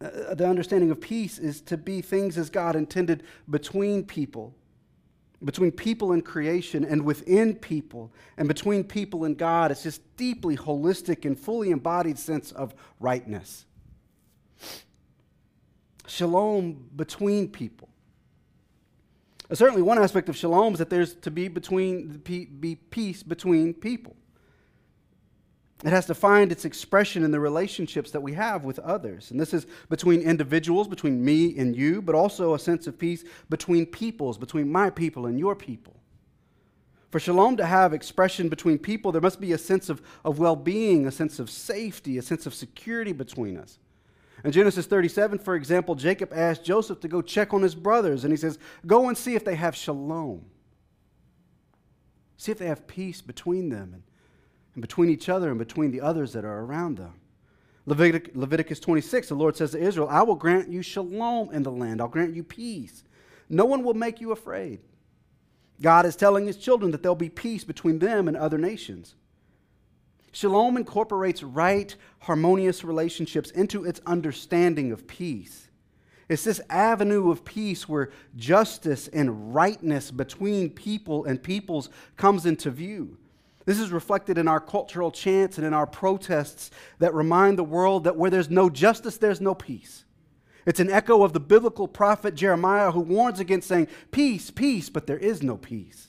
Uh, 0.01 0.35
the 0.35 0.49
understanding 0.49 0.91
of 0.91 1.01
peace 1.01 1.39
is 1.39 1.61
to 1.61 1.77
be 1.77 2.01
things 2.01 2.37
as 2.37 2.51
God 2.51 2.75
intended 2.75 3.23
between 3.49 4.03
people 4.03 4.53
between 5.45 5.71
people 5.71 6.13
and 6.13 6.25
creation 6.25 6.85
and 6.85 7.05
within 7.05 7.55
people 7.55 8.13
and 8.37 8.49
between 8.49 8.85
people 8.85 9.25
and 9.25 9.37
God. 9.37 9.71
It's 9.71 9.83
this 9.83 9.99
deeply 10.17 10.57
holistic 10.57 11.25
and 11.25 11.39
fully 11.39 11.71
embodied 11.71 12.19
sense 12.19 12.53
of 12.53 12.75
rightness. 13.01 13.67
Shalom 16.07 16.89
between 16.95 17.49
people. 17.49 17.89
Certainly, 19.53 19.83
one 19.83 19.99
aspect 19.99 20.29
of 20.29 20.37
shalom 20.37 20.73
is 20.73 20.79
that 20.81 20.91
there's 20.91 21.15
to 21.17 21.31
be 21.31 21.49
between 21.49 22.19
be 22.19 22.77
peace 22.91 23.23
between 23.23 23.75
people. 23.75 24.17
It 25.85 25.91
has 25.91 26.07
to 26.07 26.15
find 26.15 26.51
its 26.51 26.65
expression 26.65 27.23
in 27.23 27.31
the 27.31 27.41
relationships 27.41 28.11
that 28.13 28.23
we 28.23 28.33
have 28.33 28.65
with 28.65 28.79
others. 28.79 29.31
And 29.31 29.39
this 29.39 29.53
is 29.53 29.67
between 29.91 30.23
individuals, 30.23 30.89
between 30.89 31.23
me 31.23 31.57
and 31.59 31.77
you, 31.77 32.01
but 32.01 32.15
also 32.15 32.55
a 32.55 32.59
sense 32.59 32.87
of 32.87 32.99
peace 32.99 33.25
between 33.51 33.85
peoples, 33.85 34.39
between 34.39 34.73
my 34.73 34.89
people 34.89 35.27
and 35.27 35.39
your 35.39 35.55
people. 35.55 35.97
For 37.11 37.21
shalom 37.21 37.57
to 37.59 37.67
have 37.67 37.93
expression 37.93 38.49
between 38.49 38.79
people, 38.79 39.13
there 39.13 39.21
must 39.21 39.41
be 39.41 39.53
a 39.53 39.59
sense 39.59 39.89
of, 39.89 40.03
of 40.25 40.39
well 40.39 40.57
being, 40.57 41.07
a 41.07 41.13
sense 41.13 41.39
of 41.39 41.51
safety, 41.51 42.19
a 42.19 42.23
sense 42.23 42.47
of 42.47 42.55
security 42.55 43.13
between 43.13 43.57
us. 43.59 43.79
In 44.45 44.53
Genesis 44.53 44.87
37, 44.87 45.39
for 45.39 45.55
example, 45.55 45.95
Jacob 45.95 46.33
asked 46.35 46.65
Joseph 46.65 47.01
to 47.01 47.09
go 47.09 47.23
check 47.23 47.55
on 47.55 47.63
his 47.63 47.75
brothers, 47.75 48.25
and 48.25 48.33
he 48.33 48.37
says, 48.37 48.59
Go 48.87 49.09
and 49.09 49.17
see 49.17 49.35
if 49.35 49.45
they 49.45 49.55
have 49.55 49.77
shalom. 49.77 50.45
See 52.37 52.53
if 52.53 52.59
they 52.59 52.67
have 52.67 52.87
peace 52.87 53.23
between 53.23 53.71
them. 53.71 53.93
And 53.95 54.03
and 54.77 54.83
between 54.83 55.09
each 55.09 55.31
other 55.31 55.49
and 55.49 55.59
between 55.59 55.91
the 55.91 56.03
others 56.03 56.35
that 56.35 56.45
are 56.45 56.61
around 56.61 56.99
them. 56.99 57.15
Levitic- 57.89 58.37
Leviticus 58.37 58.79
26, 58.79 59.29
the 59.29 59.35
Lord 59.35 59.57
says 59.57 59.71
to 59.71 59.79
Israel, 59.79 60.07
I 60.09 60.23
will 60.23 60.35
grant 60.35 60.69
you 60.69 60.83
shalom 60.83 61.51
in 61.51 61.63
the 61.63 61.73
land, 61.73 62.01
I'll 62.01 62.09
grant 62.09 62.37
you 62.37 62.45
peace. 62.45 63.03
No 63.49 63.65
one 63.65 63.83
will 63.83 63.95
make 63.95 64.21
you 64.21 64.33
afraid. 64.33 64.81
God 65.81 66.05
is 66.05 66.15
telling 66.15 66.47
his 66.47 66.59
children 66.59 66.91
that 66.91 67.03
there'll 67.03 67.17
be 67.17 67.31
peace 67.31 67.65
between 67.65 67.99
them 67.99 68.29
and 68.29 68.37
other 68.37 68.59
nations. 68.59 69.15
Shalom 70.33 70.77
incorporates 70.77 71.43
right, 71.43 71.95
harmonious 72.21 72.85
relationships 72.85 73.51
into 73.53 73.85
its 73.85 74.01
understanding 74.05 74.93
of 74.93 75.07
peace. 75.07 75.69
It's 76.29 76.45
this 76.45 76.61
avenue 76.69 77.31
of 77.31 77.45
peace 77.45 77.89
where 77.89 78.11
justice 78.37 79.09
and 79.09 79.55
rightness 79.55 80.11
between 80.11 80.71
people 80.71 81.25
and 81.25 81.43
peoples 81.43 81.89
comes 82.17 82.45
into 82.45 82.71
view. 82.71 83.17
This 83.67 83.81
is 83.81 83.91
reflected 83.91 84.39
in 84.39 84.47
our 84.47 84.61
cultural 84.61 85.11
chants 85.11 85.59
and 85.59 85.67
in 85.67 85.75
our 85.75 85.87
protests 85.87 86.71
that 87.01 87.13
remind 87.13 87.59
the 87.59 87.65
world 87.65 88.05
that 88.05 88.17
where 88.17 88.31
there's 88.31 88.49
no 88.49 88.71
justice, 88.71 89.19
there's 89.19 89.41
no 89.41 89.55
peace. 89.55 90.05
It's 90.65 90.81
an 90.81 90.91
echo 90.91 91.25
of 91.25 91.33
the 91.33 91.41
biblical 91.41 91.89
prophet 91.89 92.37
Jeremiah 92.37 92.93
who 92.93 93.01
warns 93.01 93.41
against 93.41 93.69
saying, 93.69 93.89
Peace, 94.13 94.51
peace, 94.51 94.89
but 94.89 95.07
there 95.09 95.19
is 95.19 95.43
no 95.43 95.57
peace. 95.57 96.09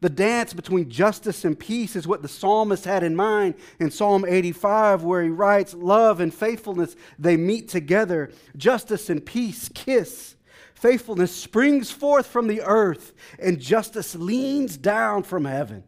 The 0.00 0.10
dance 0.10 0.52
between 0.52 0.90
justice 0.90 1.44
and 1.44 1.58
peace 1.58 1.94
is 1.94 2.08
what 2.08 2.22
the 2.22 2.28
psalmist 2.28 2.84
had 2.84 3.04
in 3.04 3.14
mind 3.14 3.54
in 3.78 3.92
Psalm 3.92 4.24
85, 4.26 5.04
where 5.04 5.22
he 5.22 5.30
writes, 5.30 5.74
Love 5.74 6.20
and 6.20 6.34
faithfulness, 6.34 6.96
they 7.18 7.36
meet 7.36 7.68
together. 7.68 8.30
Justice 8.56 9.10
and 9.10 9.24
peace 9.24 9.68
kiss. 9.68 10.34
Faithfulness 10.74 11.34
springs 11.34 11.92
forth 11.92 12.26
from 12.26 12.48
the 12.48 12.62
earth, 12.62 13.12
and 13.38 13.60
justice 13.60 14.16
leans 14.16 14.76
down 14.76 15.22
from 15.22 15.44
heaven. 15.44 15.84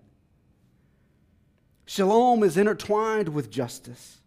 Shalom 1.86 2.42
is 2.42 2.56
intertwined 2.56 3.28
with 3.28 3.50
justice. 3.50 4.20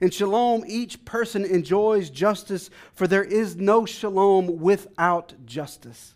In 0.00 0.10
shalom, 0.10 0.64
each 0.66 1.04
person 1.04 1.44
enjoys 1.44 2.10
justice, 2.10 2.70
for 2.92 3.06
there 3.06 3.24
is 3.24 3.56
no 3.56 3.84
shalom 3.84 4.60
without 4.60 5.34
justice. 5.44 6.14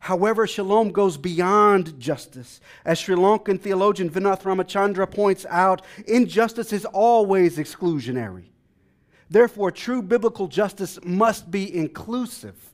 However, 0.00 0.46
shalom 0.46 0.90
goes 0.90 1.16
beyond 1.16 1.98
justice. 1.98 2.60
As 2.84 2.98
Sri 2.98 3.16
Lankan 3.16 3.58
theologian 3.58 4.10
Vinoth 4.10 4.42
Ramachandra 4.42 5.10
points 5.10 5.46
out, 5.48 5.80
injustice 6.06 6.74
is 6.74 6.84
always 6.84 7.56
exclusionary. 7.56 8.48
Therefore, 9.30 9.70
true 9.70 10.02
biblical 10.02 10.46
justice 10.46 10.98
must 11.02 11.50
be 11.50 11.74
inclusive. 11.74 12.73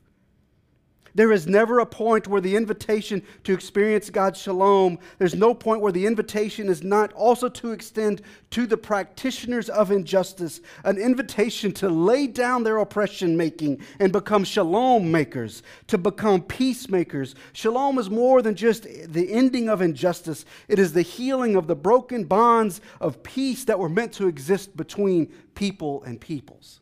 There 1.13 1.31
is 1.31 1.47
never 1.47 1.79
a 1.79 1.85
point 1.85 2.27
where 2.27 2.41
the 2.41 2.55
invitation 2.55 3.23
to 3.43 3.53
experience 3.53 4.09
God's 4.09 4.39
shalom, 4.39 4.99
there's 5.17 5.35
no 5.35 5.53
point 5.53 5.81
where 5.81 5.91
the 5.91 6.05
invitation 6.05 6.69
is 6.69 6.83
not 6.83 7.11
also 7.13 7.49
to 7.49 7.71
extend 7.71 8.21
to 8.51 8.67
the 8.67 8.77
practitioners 8.77 9.69
of 9.69 9.91
injustice 9.91 10.61
an 10.83 10.97
invitation 10.97 11.71
to 11.71 11.89
lay 11.89 12.27
down 12.27 12.63
their 12.63 12.77
oppression 12.77 13.37
making 13.37 13.79
and 13.99 14.11
become 14.11 14.43
shalom 14.43 15.11
makers, 15.11 15.63
to 15.87 15.97
become 15.97 16.41
peacemakers. 16.41 17.35
Shalom 17.53 17.97
is 17.97 18.09
more 18.09 18.41
than 18.41 18.55
just 18.55 18.83
the 18.83 19.31
ending 19.31 19.69
of 19.69 19.81
injustice, 19.81 20.45
it 20.67 20.79
is 20.79 20.93
the 20.93 21.01
healing 21.01 21.55
of 21.55 21.67
the 21.67 21.75
broken 21.75 22.25
bonds 22.25 22.81
of 22.99 23.23
peace 23.23 23.63
that 23.65 23.79
were 23.79 23.89
meant 23.89 24.13
to 24.13 24.27
exist 24.27 24.75
between 24.75 25.31
people 25.55 26.03
and 26.03 26.19
peoples. 26.19 26.80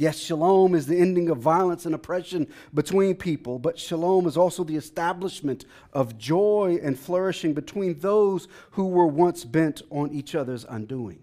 Yes, 0.00 0.18
shalom 0.18 0.74
is 0.74 0.86
the 0.86 0.96
ending 0.96 1.28
of 1.28 1.36
violence 1.36 1.84
and 1.84 1.94
oppression 1.94 2.48
between 2.72 3.16
people, 3.16 3.58
but 3.58 3.78
shalom 3.78 4.26
is 4.26 4.34
also 4.34 4.64
the 4.64 4.76
establishment 4.76 5.66
of 5.92 6.16
joy 6.16 6.78
and 6.82 6.98
flourishing 6.98 7.52
between 7.52 7.98
those 7.98 8.48
who 8.70 8.86
were 8.86 9.06
once 9.06 9.44
bent 9.44 9.82
on 9.90 10.10
each 10.10 10.34
other's 10.34 10.64
undoing. 10.64 11.22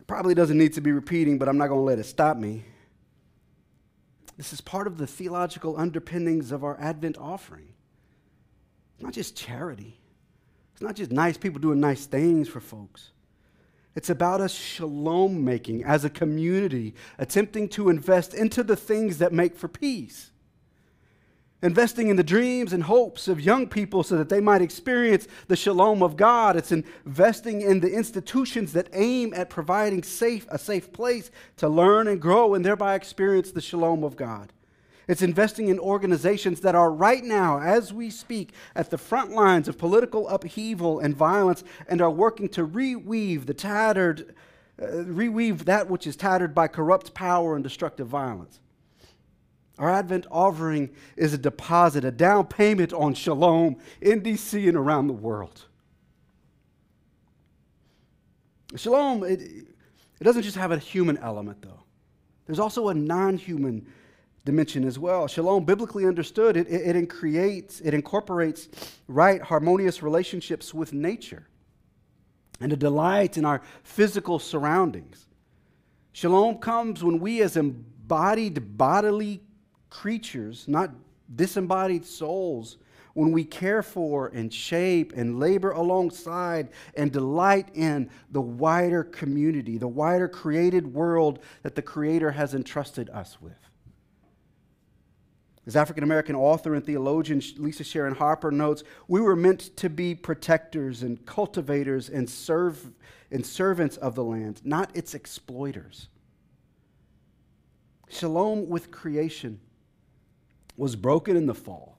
It 0.00 0.08
probably 0.08 0.34
doesn't 0.34 0.58
need 0.58 0.72
to 0.72 0.80
be 0.80 0.90
repeating, 0.90 1.38
but 1.38 1.48
I'm 1.48 1.56
not 1.56 1.68
going 1.68 1.78
to 1.78 1.84
let 1.84 2.00
it 2.00 2.06
stop 2.06 2.36
me. 2.36 2.64
This 4.36 4.52
is 4.52 4.60
part 4.60 4.88
of 4.88 4.98
the 4.98 5.06
theological 5.06 5.78
underpinnings 5.78 6.50
of 6.50 6.64
our 6.64 6.80
Advent 6.80 7.16
offering. 7.16 7.68
It's 8.94 9.04
not 9.04 9.12
just 9.12 9.36
charity, 9.36 10.00
it's 10.72 10.82
not 10.82 10.96
just 10.96 11.12
nice 11.12 11.36
people 11.36 11.60
doing 11.60 11.78
nice 11.78 12.06
things 12.06 12.48
for 12.48 12.58
folks. 12.58 13.12
It's 13.94 14.10
about 14.10 14.40
us 14.40 14.54
shalom 14.54 15.44
making 15.44 15.84
as 15.84 16.04
a 16.04 16.10
community, 16.10 16.94
attempting 17.18 17.68
to 17.70 17.88
invest 17.88 18.34
into 18.34 18.62
the 18.62 18.76
things 18.76 19.18
that 19.18 19.32
make 19.32 19.56
for 19.56 19.68
peace. 19.68 20.30
Investing 21.62 22.08
in 22.08 22.16
the 22.16 22.24
dreams 22.24 22.72
and 22.72 22.84
hopes 22.84 23.28
of 23.28 23.40
young 23.40 23.66
people 23.66 24.02
so 24.02 24.16
that 24.16 24.30
they 24.30 24.40
might 24.40 24.62
experience 24.62 25.28
the 25.48 25.56
shalom 25.56 26.02
of 26.02 26.16
God. 26.16 26.56
It's 26.56 26.72
investing 26.72 27.60
in 27.60 27.80
the 27.80 27.92
institutions 27.92 28.72
that 28.72 28.88
aim 28.94 29.34
at 29.34 29.50
providing 29.50 30.02
safe, 30.02 30.46
a 30.48 30.58
safe 30.58 30.90
place 30.92 31.30
to 31.58 31.68
learn 31.68 32.08
and 32.08 32.20
grow 32.20 32.54
and 32.54 32.64
thereby 32.64 32.94
experience 32.94 33.50
the 33.50 33.60
shalom 33.60 34.04
of 34.04 34.16
God. 34.16 34.52
It's 35.10 35.22
investing 35.22 35.66
in 35.66 35.80
organizations 35.80 36.60
that 36.60 36.76
are 36.76 36.88
right 36.88 37.24
now, 37.24 37.58
as 37.58 37.92
we 37.92 38.10
speak, 38.10 38.52
at 38.76 38.90
the 38.90 38.96
front 38.96 39.32
lines 39.32 39.66
of 39.66 39.76
political 39.76 40.28
upheaval 40.28 41.00
and 41.00 41.16
violence 41.16 41.64
and 41.88 42.00
are 42.00 42.12
working 42.12 42.48
to 42.50 42.64
reweave 42.64 43.46
the 43.46 43.52
tattered, 43.52 44.36
uh, 44.80 44.86
reweave 44.86 45.64
that 45.64 45.90
which 45.90 46.06
is 46.06 46.14
tattered 46.14 46.54
by 46.54 46.68
corrupt 46.68 47.12
power 47.12 47.56
and 47.56 47.64
destructive 47.64 48.06
violence. 48.06 48.60
Our 49.80 49.90
Advent 49.90 50.28
offering 50.30 50.90
is 51.16 51.34
a 51.34 51.38
deposit, 51.38 52.04
a 52.04 52.12
down 52.12 52.46
payment 52.46 52.92
on 52.92 53.14
shalom 53.14 53.78
in 54.00 54.20
DC 54.20 54.68
and 54.68 54.76
around 54.76 55.08
the 55.08 55.12
world. 55.12 55.64
Shalom, 58.76 59.24
it, 59.24 59.40
it 59.40 60.22
doesn't 60.22 60.42
just 60.42 60.56
have 60.56 60.70
a 60.70 60.78
human 60.78 61.18
element, 61.18 61.62
though. 61.62 61.82
There's 62.46 62.60
also 62.60 62.90
a 62.90 62.94
non 62.94 63.36
human 63.36 63.88
dimension 64.44 64.84
as 64.84 64.98
well. 64.98 65.26
Shalom, 65.26 65.64
biblically 65.64 66.06
understood, 66.06 66.56
it, 66.56 66.66
it, 66.68 66.96
it, 66.96 67.10
creates, 67.10 67.80
it 67.80 67.94
incorporates 67.94 68.68
right, 69.06 69.40
harmonious 69.40 70.02
relationships 70.02 70.72
with 70.72 70.92
nature 70.92 71.46
and 72.60 72.72
a 72.72 72.76
delight 72.76 73.38
in 73.38 73.44
our 73.44 73.62
physical 73.82 74.38
surroundings. 74.38 75.26
Shalom 76.12 76.58
comes 76.58 77.04
when 77.04 77.20
we, 77.20 77.42
as 77.42 77.56
embodied 77.56 78.76
bodily 78.76 79.40
creatures, 79.88 80.66
not 80.66 80.90
disembodied 81.34 82.04
souls, 82.04 82.78
when 83.14 83.32
we 83.32 83.44
care 83.44 83.82
for 83.82 84.28
and 84.28 84.52
shape 84.52 85.12
and 85.16 85.38
labor 85.40 85.72
alongside 85.72 86.68
and 86.94 87.10
delight 87.12 87.68
in 87.74 88.08
the 88.30 88.40
wider 88.40 89.04
community, 89.04 89.78
the 89.78 89.88
wider 89.88 90.28
created 90.28 90.92
world 90.92 91.40
that 91.62 91.74
the 91.74 91.82
Creator 91.82 92.30
has 92.30 92.54
entrusted 92.54 93.10
us 93.10 93.40
with. 93.40 93.69
As 95.70 95.76
African 95.76 96.02
American 96.02 96.34
author 96.34 96.74
and 96.74 96.84
theologian 96.84 97.40
Lisa 97.56 97.84
Sharon 97.84 98.16
Harper 98.16 98.50
notes, 98.50 98.82
we 99.06 99.20
were 99.20 99.36
meant 99.36 99.76
to 99.76 99.88
be 99.88 100.16
protectors 100.16 101.04
and 101.04 101.24
cultivators 101.24 102.08
and, 102.08 102.28
serve, 102.28 102.90
and 103.30 103.46
servants 103.46 103.96
of 103.96 104.16
the 104.16 104.24
land, 104.24 104.60
not 104.64 104.90
its 104.96 105.14
exploiters. 105.14 106.08
Shalom 108.08 108.68
with 108.68 108.90
creation 108.90 109.60
was 110.76 110.96
broken 110.96 111.36
in 111.36 111.46
the 111.46 111.54
fall, 111.54 111.98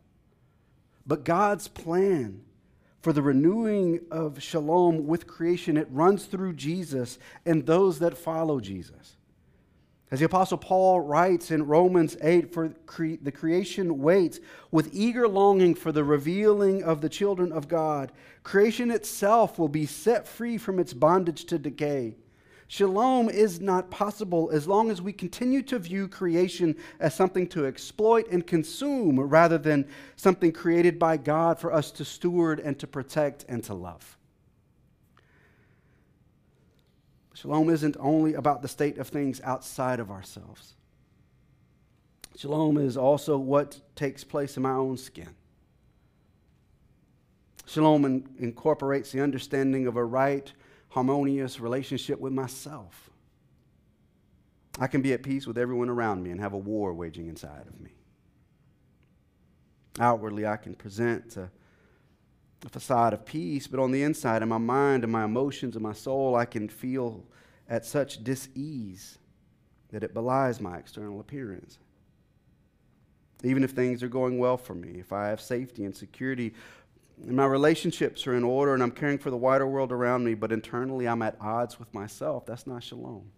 but 1.08 1.24
God's 1.24 1.70
plan 1.70 2.42
for 3.00 3.14
the 3.14 3.22
renewing 3.22 4.02
of 4.12 4.44
shalom 4.44 5.08
with 5.08 5.28
creation 5.28 5.78
it 5.78 5.88
runs 5.92 6.26
through 6.26 6.56
Jesus 6.56 7.18
and 7.46 7.66
those 7.66 8.00
that 8.00 8.18
follow 8.18 8.60
Jesus. 8.60 9.16
As 10.12 10.20
the 10.20 10.26
Apostle 10.26 10.58
Paul 10.58 11.00
writes 11.00 11.52
in 11.52 11.66
Romans 11.66 12.18
8, 12.22 12.54
for 12.54 12.70
cre- 12.86 13.16
the 13.22 13.32
creation 13.32 14.00
waits 14.00 14.42
with 14.70 14.90
eager 14.92 15.26
longing 15.26 15.74
for 15.74 15.94
the 15.94 16.04
revealing 16.04 16.84
of 16.84 17.00
the 17.00 17.08
children 17.08 17.54
of 17.54 17.70
God. 17.70 18.12
Creation 18.44 18.92
itself 18.92 19.58
will 19.58 19.70
be 19.70 19.86
set 19.86 20.28
free 20.28 20.58
from 20.58 20.80
its 20.80 20.94
bondage 20.94 21.46
to 21.46 21.58
decay. 21.58 22.18
Shalom 22.68 23.30
is 23.30 23.62
not 23.62 23.90
possible 23.90 24.50
as 24.52 24.68
long 24.68 24.92
as 24.92 25.02
we 25.02 25.14
continue 25.14 25.62
to 25.64 25.80
view 25.80 26.10
creation 26.10 26.76
as 27.00 27.16
something 27.16 27.48
to 27.48 27.66
exploit 27.66 28.28
and 28.30 28.46
consume 28.46 29.18
rather 29.18 29.58
than 29.58 29.88
something 30.18 30.52
created 30.52 31.00
by 31.00 31.16
God 31.16 31.58
for 31.58 31.72
us 31.72 31.90
to 31.92 32.04
steward 32.04 32.60
and 32.60 32.78
to 32.80 32.88
protect 32.88 33.46
and 33.48 33.64
to 33.66 33.74
love. 33.74 34.18
Shalom 37.34 37.70
isn't 37.70 37.98
only 38.00 38.34
about 38.34 38.62
the 38.62 38.68
state 38.68 38.98
of 38.98 39.08
things 39.08 39.40
outside 39.44 40.00
of 40.00 40.12
ourselves. 40.12 40.76
Shalom 42.36 42.78
is 42.78 42.98
also 42.98 43.38
what 43.38 43.80
takes 43.96 44.24
place 44.24 44.58
in 44.58 44.64
my 44.64 44.72
own 44.72 44.98
skin. 44.98 45.30
Shalom 47.66 48.04
in, 48.06 48.28
incorporates 48.40 49.12
the 49.12 49.22
understanding 49.22 49.88
of 49.88 49.96
a 49.96 50.04
right, 50.04 50.52
harmonious 50.90 51.60
relationship 51.60 52.20
with 52.20 52.34
myself. 52.34 53.10
I 54.80 54.88
can 54.88 55.02
be 55.02 55.14
at 55.14 55.24
peace 55.24 55.48
with 55.48 55.58
everyone 55.58 55.90
around 55.90 56.24
me 56.24 56.32
and 56.32 56.40
have 56.40 56.54
a 56.54 56.58
war 56.58 56.94
waging 56.94 57.28
inside 57.28 57.68
of 57.68 57.80
me. 57.80 57.92
Outwardly, 60.00 60.46
I 60.46 60.58
can 60.58 60.74
present 60.74 61.38
a 61.38 61.50
a 62.66 62.70
facade 62.70 63.14
of 63.14 63.26
peace, 63.26 63.68
but 63.68 63.80
on 63.80 63.92
the 63.92 64.04
inside, 64.04 64.42
in 64.42 64.50
my 64.50 64.58
mind 64.58 65.04
and 65.04 65.12
my 65.12 65.24
emotions 65.24 65.76
and 65.76 65.84
my 65.84 65.94
soul, 65.94 66.36
I 66.36 66.46
can 66.46 66.70
feel 66.70 67.24
at 67.68 67.86
such 67.86 68.24
dis-ease 68.24 69.18
that 69.92 70.04
it 70.04 70.14
belies 70.14 70.62
my 70.62 70.78
external 70.78 71.20
appearance. 71.20 71.80
Even 73.44 73.64
if 73.64 73.72
things 73.72 74.04
are 74.04 74.08
going 74.08 74.38
well 74.38 74.58
for 74.58 74.76
me, 74.76 75.00
if 75.00 75.12
I 75.12 75.28
have 75.28 75.42
safety 75.42 75.86
and 75.86 75.96
security, 75.96 76.54
and 77.26 77.36
my 77.36 77.46
relationships 77.46 78.26
are 78.28 78.36
in 78.36 78.44
order 78.44 78.74
and 78.74 78.84
I'm 78.84 78.92
caring 78.92 79.18
for 79.18 79.32
the 79.32 79.38
wider 79.38 79.68
world 79.68 79.92
around 79.92 80.24
me, 80.24 80.34
but 80.34 80.52
internally 80.52 81.08
I'm 81.08 81.22
at 81.22 81.38
odds 81.42 81.80
with 81.80 81.94
myself, 81.94 82.46
that's 82.46 82.68
not 82.68 82.84
shalom. 82.84 83.32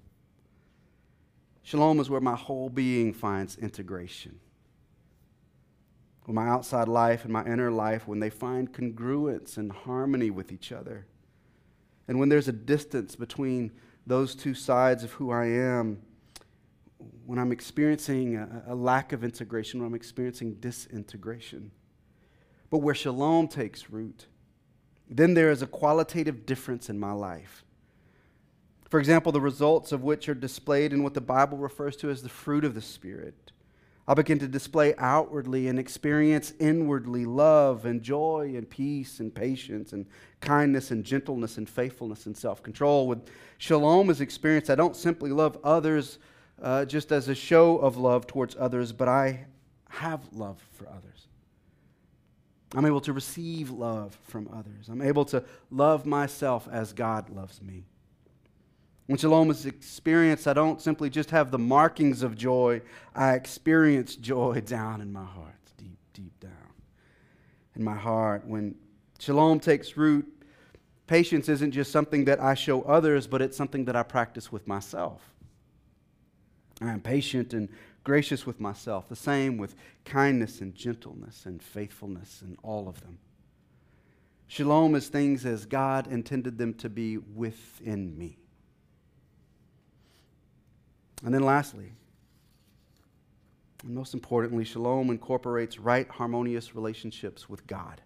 Shalom 1.64 2.00
is 2.00 2.10
where 2.10 2.22
my 2.22 2.36
whole 2.36 2.70
being 2.70 3.14
finds 3.14 3.58
integration 3.58 4.40
my 6.32 6.48
outside 6.48 6.88
life 6.88 7.26
and 7.26 7.34
my 7.34 7.44
inner 7.46 7.70
life, 7.70 8.08
when 8.08 8.20
they 8.20 8.30
find 8.30 8.72
congruence 8.72 9.58
and 9.58 9.72
harmony 9.72 10.30
with 10.30 10.52
each 10.52 10.72
other, 10.72 11.06
and 12.08 12.20
when 12.20 12.30
there's 12.30 12.48
a 12.48 12.54
distance 12.54 13.16
between 13.16 13.72
those 14.06 14.36
two 14.36 14.54
sides 14.54 15.04
of 15.04 15.12
who 15.14 15.32
I 15.32 15.46
am, 15.46 16.02
when 17.26 17.40
I'm 17.40 17.52
experiencing 17.52 18.38
a, 18.38 18.64
a 18.68 18.76
lack 18.76 19.12
of 19.12 19.24
integration, 19.24 19.80
when 19.80 19.88
I'm 19.88 19.96
experiencing 19.96 20.56
disintegration. 20.56 21.72
But 22.70 22.80
where 22.80 22.96
shalom 22.96 23.48
takes 23.48 23.90
root, 23.90 24.28
then 25.10 25.34
there 25.34 25.52
is 25.52 25.62
a 25.62 25.68
qualitative 25.68 26.46
difference 26.46 26.90
in 26.90 27.00
my 27.00 27.12
life. 27.12 27.64
For 28.90 29.00
example, 29.00 29.32
the 29.32 29.42
results 29.42 29.92
of 29.92 30.04
which 30.04 30.30
are 30.30 30.36
displayed 30.36 30.94
in 30.94 31.04
what 31.04 31.14
the 31.14 31.22
Bible 31.22 31.58
refers 31.58 31.96
to 31.98 32.10
as 32.10 32.22
the 32.22 32.30
fruit 32.30 32.64
of 32.64 32.76
the 32.76 32.82
Spirit. 32.82 33.53
I'll 34.08 34.16
begin 34.16 34.40
to 34.40 34.48
display 34.48 34.94
outwardly 34.98 35.68
and 35.70 35.80
experience 35.80 36.54
inwardly 36.60 37.26
love 37.26 37.86
and 37.86 38.02
joy 38.02 38.54
and 38.56 38.70
peace 38.70 39.22
and 39.22 39.34
patience 39.34 39.94
and 39.94 40.06
kindness 40.42 40.92
and 40.92 41.06
gentleness 41.06 41.58
and 41.58 41.70
faithfulness 41.70 42.26
and 42.26 42.36
self 42.36 42.62
control. 42.62 43.08
With 43.08 43.30
shalom 43.58 44.10
as 44.10 44.20
experience, 44.20 44.70
I 44.70 44.76
don't 44.76 44.96
simply 44.96 45.32
love 45.32 45.58
others 45.64 46.20
uh, 46.62 46.84
just 46.84 47.14
as 47.14 47.30
a 47.30 47.36
show 47.36 47.78
of 47.78 47.96
love 47.96 48.28
towards 48.28 48.58
others, 48.60 48.92
but 48.92 49.08
I 49.08 49.46
have 49.90 50.22
love 50.34 50.62
for 50.74 50.88
others. 50.90 51.28
I'm 52.76 52.86
able 52.86 53.02
to 53.02 53.14
receive 53.14 53.70
love 53.70 54.18
from 54.24 54.50
others. 54.52 54.90
I'm 54.90 55.02
able 55.02 55.26
to 55.26 55.44
love 55.70 56.06
myself 56.06 56.68
as 56.72 56.92
God 56.92 57.30
loves 57.30 57.62
me. 57.62 57.86
When 59.08 59.18
shalom 59.18 59.52
is 59.52 59.66
experienced, 59.66 60.48
I 60.48 60.54
don't 60.54 60.82
simply 60.82 61.10
just 61.10 61.32
have 61.32 61.52
the 61.52 61.60
markings 61.60 62.24
of 62.24 62.36
joy, 62.36 62.82
I 63.14 63.34
experience 63.34 64.16
joy 64.16 64.62
down 64.66 65.02
in 65.02 65.12
my 65.12 65.26
heart, 65.26 65.56
deep, 65.78 65.98
deep 66.14 66.40
down 66.40 66.52
in 67.76 67.84
my 67.84 67.96
heart. 67.96 68.46
When 68.46 68.76
shalom 69.20 69.60
takes 69.60 69.98
root, 69.98 70.26
patience 71.08 71.50
isn't 71.50 71.72
just 71.72 71.92
something 71.92 72.26
that 72.26 72.40
I 72.40 72.54
show 72.54 72.84
others, 72.84 73.28
but 73.28 73.42
it's 73.42 73.58
something 73.58 73.86
that 73.86 73.96
I 73.96 74.04
practice 74.04 74.52
with 74.52 74.68
myself. 74.68 75.22
I 76.82 76.92
am 76.92 77.02
patient 77.02 77.54
and 77.54 77.70
gracious 78.04 78.46
with 78.46 78.60
myself, 78.60 79.10
the 79.10 79.16
same 79.16 79.58
with 79.58 79.76
kindness 80.06 80.62
and 80.62 80.74
gentleness 80.74 81.46
and 81.46 81.62
faithfulness 81.62 82.42
and 82.42 82.58
all 82.64 82.88
of 82.88 83.02
them. 83.02 83.20
Shalom 84.48 84.96
is 84.96 85.08
things 85.08 85.46
as 85.46 85.66
God 85.66 86.08
intended 86.08 86.58
them 86.58 86.74
to 86.76 86.90
be 86.90 87.18
within 87.18 88.18
me. 88.18 88.38
And 91.24 91.34
then 91.34 91.44
lastly, 91.44 91.94
and 93.84 93.96
most 93.96 94.14
importantly, 94.14 94.64
shalom 94.64 95.10
incorporates 95.10 95.78
right, 95.78 96.08
harmonious 96.10 96.76
relationships 96.76 97.50
with 97.50 97.68
God. 97.68 98.02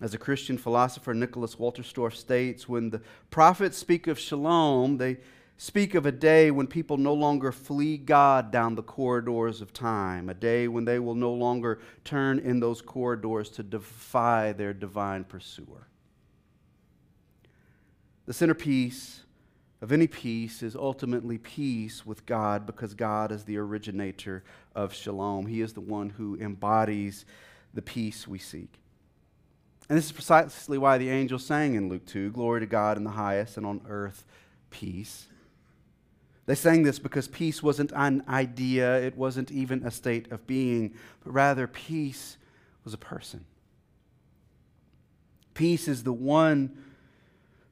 As 0.00 0.14
a 0.14 0.18
Christian 0.18 0.56
philosopher, 0.56 1.14
Nicholas 1.14 1.56
Wolterstorff 1.56 2.14
states, 2.14 2.68
when 2.68 2.90
the 2.90 3.02
prophets 3.30 3.76
speak 3.76 4.06
of 4.06 4.18
shalom, 4.18 4.96
they 4.96 5.18
speak 5.56 5.94
of 5.94 6.06
a 6.06 6.12
day 6.12 6.50
when 6.50 6.66
people 6.66 6.96
no 6.96 7.12
longer 7.12 7.52
flee 7.52 7.98
God 7.98 8.50
down 8.50 8.74
the 8.74 8.82
corridors 8.82 9.60
of 9.60 9.72
time, 9.72 10.30
a 10.30 10.34
day 10.34 10.68
when 10.68 10.86
they 10.86 10.98
will 10.98 11.14
no 11.14 11.32
longer 11.32 11.80
turn 12.02 12.38
in 12.38 12.60
those 12.60 12.80
corridors 12.80 13.50
to 13.50 13.62
defy 13.62 14.52
their 14.52 14.72
divine 14.72 15.22
pursuer. 15.24 15.86
The 18.24 18.32
centerpiece 18.32 19.24
of 19.82 19.92
any 19.92 20.06
peace 20.06 20.62
is 20.62 20.76
ultimately 20.76 21.38
peace 21.38 22.04
with 22.04 22.26
God 22.26 22.66
because 22.66 22.94
God 22.94 23.32
is 23.32 23.44
the 23.44 23.56
originator 23.56 24.44
of 24.74 24.92
shalom. 24.92 25.46
He 25.46 25.62
is 25.62 25.72
the 25.72 25.80
one 25.80 26.10
who 26.10 26.36
embodies 26.36 27.24
the 27.72 27.80
peace 27.80 28.28
we 28.28 28.38
seek. 28.38 28.80
And 29.88 29.96
this 29.96 30.06
is 30.06 30.12
precisely 30.12 30.78
why 30.78 30.98
the 30.98 31.08
angel 31.08 31.38
sang 31.38 31.74
in 31.74 31.88
Luke 31.88 32.06
2 32.06 32.30
Glory 32.30 32.60
to 32.60 32.66
God 32.66 32.96
in 32.96 33.04
the 33.04 33.10
highest, 33.10 33.56
and 33.56 33.64
on 33.64 33.80
earth, 33.88 34.24
peace. 34.70 35.26
They 36.46 36.54
sang 36.54 36.82
this 36.82 36.98
because 36.98 37.26
peace 37.26 37.62
wasn't 37.62 37.92
an 37.94 38.22
idea, 38.28 39.00
it 39.00 39.16
wasn't 39.16 39.50
even 39.50 39.84
a 39.84 39.90
state 39.90 40.30
of 40.30 40.46
being, 40.46 40.94
but 41.24 41.32
rather 41.32 41.66
peace 41.66 42.36
was 42.84 42.92
a 42.92 42.98
person. 42.98 43.44
Peace 45.54 45.88
is 45.88 46.02
the 46.02 46.12
one 46.12 46.76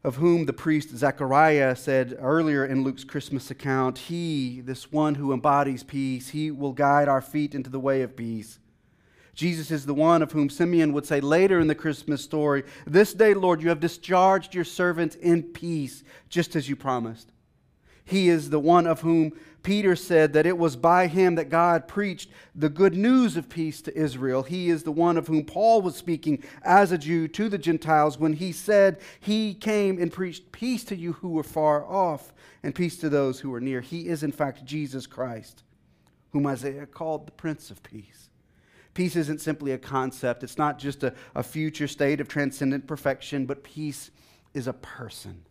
of 0.04 0.16
whom 0.16 0.46
the 0.46 0.52
priest 0.52 0.96
Zechariah 0.96 1.74
said 1.74 2.16
earlier 2.20 2.64
in 2.64 2.84
Luke's 2.84 3.04
Christmas 3.04 3.50
account, 3.50 3.98
He, 3.98 4.60
this 4.60 4.92
one 4.92 5.16
who 5.16 5.32
embodies 5.32 5.82
peace, 5.82 6.28
he 6.28 6.50
will 6.50 6.72
guide 6.72 7.08
our 7.08 7.20
feet 7.20 7.54
into 7.54 7.70
the 7.70 7.80
way 7.80 8.02
of 8.02 8.16
peace. 8.16 8.58
Jesus 9.34 9.70
is 9.70 9.86
the 9.86 9.94
one 9.94 10.22
of 10.22 10.32
whom 10.32 10.50
Simeon 10.50 10.92
would 10.92 11.06
say 11.06 11.20
later 11.20 11.60
in 11.60 11.68
the 11.68 11.74
Christmas 11.74 12.22
story, 12.22 12.64
This 12.86 13.14
day, 13.14 13.34
Lord, 13.34 13.62
you 13.62 13.68
have 13.68 13.80
discharged 13.80 14.54
your 14.54 14.64
servant 14.64 15.14
in 15.16 15.42
peace, 15.42 16.02
just 16.28 16.56
as 16.56 16.68
you 16.68 16.74
promised. 16.74 17.30
He 18.04 18.28
is 18.28 18.50
the 18.50 18.58
one 18.58 18.86
of 18.86 19.02
whom 19.02 19.32
Peter 19.62 19.96
said 19.96 20.32
that 20.32 20.46
it 20.46 20.56
was 20.56 20.76
by 20.76 21.06
him 21.06 21.34
that 21.34 21.48
God 21.48 21.88
preached 21.88 22.30
the 22.54 22.68
good 22.68 22.94
news 22.94 23.36
of 23.36 23.48
peace 23.48 23.82
to 23.82 23.96
Israel. 23.96 24.42
He 24.42 24.70
is 24.70 24.82
the 24.82 24.92
one 24.92 25.16
of 25.16 25.26
whom 25.26 25.44
Paul 25.44 25.82
was 25.82 25.96
speaking 25.96 26.42
as 26.62 26.92
a 26.92 26.98
Jew 26.98 27.28
to 27.28 27.48
the 27.48 27.58
Gentiles 27.58 28.18
when 28.18 28.34
he 28.34 28.52
said, 28.52 29.00
He 29.20 29.54
came 29.54 30.00
and 30.00 30.12
preached 30.12 30.52
peace 30.52 30.84
to 30.84 30.96
you 30.96 31.14
who 31.14 31.30
were 31.30 31.42
far 31.42 31.84
off 31.84 32.32
and 32.62 32.74
peace 32.74 32.96
to 32.98 33.08
those 33.08 33.40
who 33.40 33.50
were 33.50 33.60
near. 33.60 33.80
He 33.80 34.08
is, 34.08 34.22
in 34.22 34.32
fact, 34.32 34.64
Jesus 34.64 35.06
Christ, 35.06 35.64
whom 36.32 36.46
Isaiah 36.46 36.86
called 36.86 37.26
the 37.26 37.32
Prince 37.32 37.70
of 37.70 37.82
Peace. 37.82 38.30
Peace 38.94 39.16
isn't 39.16 39.40
simply 39.40 39.72
a 39.72 39.78
concept, 39.78 40.42
it's 40.42 40.58
not 40.58 40.78
just 40.78 41.04
a, 41.04 41.14
a 41.34 41.42
future 41.42 41.86
state 41.86 42.20
of 42.20 42.28
transcendent 42.28 42.86
perfection, 42.86 43.46
but 43.46 43.62
peace 43.62 44.10
is 44.54 44.66
a 44.66 44.72
person. 44.72 45.44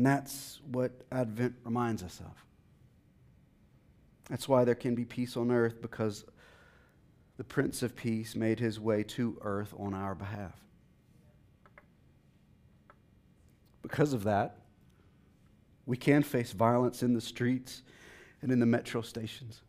And 0.00 0.06
that's 0.06 0.62
what 0.72 0.92
Advent 1.12 1.56
reminds 1.62 2.02
us 2.02 2.20
of. 2.20 2.32
That's 4.30 4.48
why 4.48 4.64
there 4.64 4.74
can 4.74 4.94
be 4.94 5.04
peace 5.04 5.36
on 5.36 5.50
earth 5.50 5.82
because 5.82 6.24
the 7.36 7.44
Prince 7.44 7.82
of 7.82 7.94
Peace 7.94 8.34
made 8.34 8.60
his 8.60 8.80
way 8.80 9.02
to 9.02 9.36
earth 9.42 9.74
on 9.78 9.92
our 9.92 10.14
behalf. 10.14 10.54
Because 13.82 14.14
of 14.14 14.24
that, 14.24 14.56
we 15.84 15.98
can 15.98 16.22
face 16.22 16.52
violence 16.52 17.02
in 17.02 17.12
the 17.12 17.20
streets 17.20 17.82
and 18.40 18.50
in 18.50 18.58
the 18.58 18.64
metro 18.64 19.02
stations. 19.02 19.60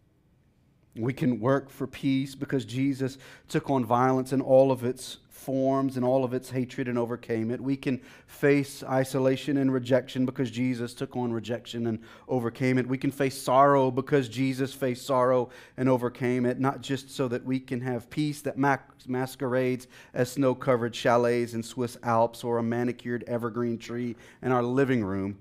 We 0.96 1.14
can 1.14 1.40
work 1.40 1.70
for 1.70 1.88
peace 1.88 2.36
because 2.36 2.66
Jesus 2.66 3.18
took 3.48 3.70
on 3.70 3.86
violence 3.86 4.34
in 4.34 4.42
all 4.42 4.72
of 4.72 4.84
its 4.84 5.18
forms 5.30 5.96
and 5.96 6.06
all 6.06 6.24
of 6.24 6.34
its 6.34 6.52
hatred 6.52 6.88
and 6.88 7.00
overcame 7.00 7.50
it. 7.50 7.60
We 7.60 7.76
can 7.76 8.00
face 8.28 8.84
isolation 8.84 9.58
and 9.58 9.74
rejection 9.74 10.26
because 10.26 10.52
Jesus 10.52 10.94
took 10.94 11.16
on 11.16 11.34
rejection 11.34 11.88
and 11.88 12.00
overcame 12.28 12.78
it. 12.78 12.88
We 12.88 12.98
can 12.98 13.10
face 13.10 13.42
sorrow 13.42 13.90
because 13.90 14.30
Jesus 14.30 14.74
faced 14.74 15.06
sorrow 15.06 15.50
and 15.78 15.90
overcame 15.90 16.46
it, 16.46 16.60
not 16.60 16.82
just 16.82 17.10
so 17.10 17.28
that 17.30 17.44
we 17.44 17.60
can 17.60 17.82
have 17.82 18.10
peace 18.10 18.42
that 18.42 18.58
masquerades 18.58 19.88
as 20.14 20.32
snow 20.32 20.54
covered 20.54 20.94
chalets 20.94 21.54
in 21.54 21.64
Swiss 21.64 21.98
Alps 22.04 22.44
or 22.44 22.60
a 22.60 22.64
manicured 22.64 23.24
evergreen 23.28 23.80
tree 23.80 24.16
in 24.44 24.52
our 24.52 24.64
living 24.64 25.04
room, 25.04 25.40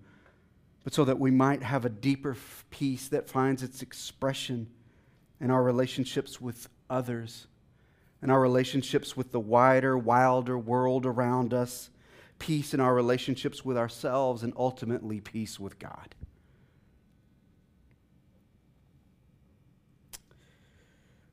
but 0.83 0.95
so 0.95 1.05
that 1.05 1.19
we 1.19 1.31
might 1.31 1.63
have 1.63 1.85
a 1.85 1.91
deeper 1.91 2.37
peace 2.71 3.09
that 3.09 3.29
finds 3.29 3.63
its 3.63 3.83
expression 3.83 4.69
in 5.40 5.50
our 5.50 5.62
relationships 5.62 6.40
with 6.40 6.68
others, 6.88 7.46
in 8.22 8.31
our 8.31 8.40
relationships 8.40 9.16
with 9.16 9.33
the 9.33 9.40
wider, 9.40 9.96
wilder 9.96 10.59
world 10.59 11.07
around 11.07 11.55
us, 11.55 11.90
peace 12.38 12.74
in 12.74 12.81
our 12.81 12.94
relationships 12.94 13.64
with 13.64 13.76
ourselves, 13.76 14.42
and 14.42 14.53
ultimately 14.57 15.20
peace 15.20 15.59
with 15.59 15.79
God. 15.79 16.14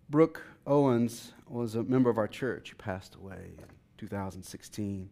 Brooke 0.10 0.42
Owens 0.66 1.34
was 1.50 1.76
a 1.76 1.84
member 1.84 2.10
of 2.10 2.18
our 2.18 2.28
church. 2.28 2.70
He 2.70 2.76
passed 2.76 3.16
away 3.16 3.56
in 3.58 3.66
2016 3.98 5.10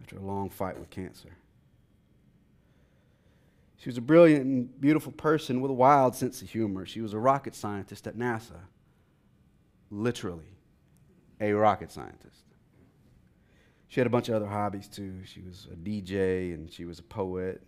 after 0.00 0.16
a 0.16 0.20
long 0.20 0.50
fight 0.50 0.78
with 0.78 0.90
cancer. 0.90 1.30
She 3.84 3.90
was 3.90 3.98
a 3.98 4.00
brilliant 4.00 4.46
and 4.46 4.80
beautiful 4.80 5.12
person 5.12 5.60
with 5.60 5.70
a 5.70 5.74
wild 5.74 6.14
sense 6.14 6.40
of 6.40 6.48
humor. 6.48 6.86
She 6.86 7.02
was 7.02 7.12
a 7.12 7.18
rocket 7.18 7.54
scientist 7.54 8.06
at 8.06 8.16
NASA. 8.16 8.60
Literally, 9.90 10.56
a 11.38 11.52
rocket 11.52 11.92
scientist. 11.92 12.44
She 13.88 14.00
had 14.00 14.06
a 14.06 14.10
bunch 14.10 14.30
of 14.30 14.36
other 14.36 14.46
hobbies 14.46 14.88
too. 14.88 15.22
She 15.26 15.42
was 15.42 15.68
a 15.70 15.76
DJ 15.76 16.54
and 16.54 16.72
she 16.72 16.86
was 16.86 16.98
a 16.98 17.02
poet. 17.02 17.60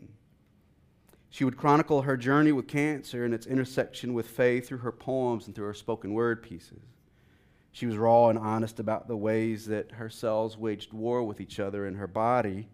She 1.29 1.45
would 1.45 1.59
chronicle 1.59 2.01
her 2.01 2.17
journey 2.17 2.51
with 2.51 2.67
cancer 2.67 3.27
and 3.27 3.35
its 3.35 3.47
intersection 3.47 4.15
with 4.15 4.27
faith 4.27 4.69
through 4.69 4.79
her 4.79 4.93
poems 4.93 5.47
and 5.47 5.55
through 5.55 5.67
her 5.67 5.75
spoken 5.75 6.15
word 6.15 6.43
pieces. 6.43 6.81
She 7.73 7.85
was 7.85 7.99
raw 7.99 8.31
and 8.31 8.39
honest 8.39 8.81
about 8.81 9.07
the 9.07 9.19
ways 9.19 9.67
that 9.67 9.93
her 9.93 10.09
cells 10.09 10.57
waged 10.57 10.95
war 10.95 11.23
with 11.23 11.43
each 11.43 11.61
other 11.61 11.87
in 11.87 11.97
her 11.97 12.07
body 12.07 12.71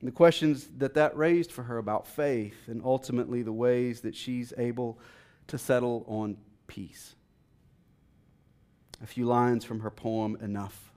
and 0.00 0.08
the 0.08 0.12
questions 0.12 0.68
that 0.78 0.94
that 0.94 1.16
raised 1.16 1.52
for 1.52 1.62
her 1.64 1.76
about 1.76 2.06
faith 2.06 2.68
and 2.68 2.80
ultimately 2.84 3.42
the 3.42 3.52
ways 3.52 4.00
that 4.00 4.16
she's 4.16 4.52
able 4.56 4.98
to 5.46 5.58
settle 5.58 6.04
on 6.08 6.38
peace. 6.66 7.14
A 9.02 9.06
few 9.06 9.26
lines 9.26 9.64
from 9.64 9.80
her 9.80 9.90
poem, 9.90 10.36
Enough. 10.40 10.90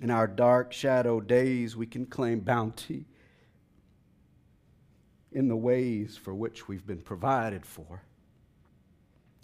In 0.00 0.10
our 0.10 0.26
dark 0.26 0.72
shadow 0.72 1.20
days, 1.20 1.76
we 1.76 1.86
can 1.86 2.04
claim 2.04 2.40
bounty 2.40 3.06
in 5.32 5.48
the 5.48 5.56
ways 5.56 6.16
for 6.16 6.34
which 6.34 6.68
we've 6.68 6.86
been 6.86 7.00
provided 7.00 7.64
for. 7.64 8.02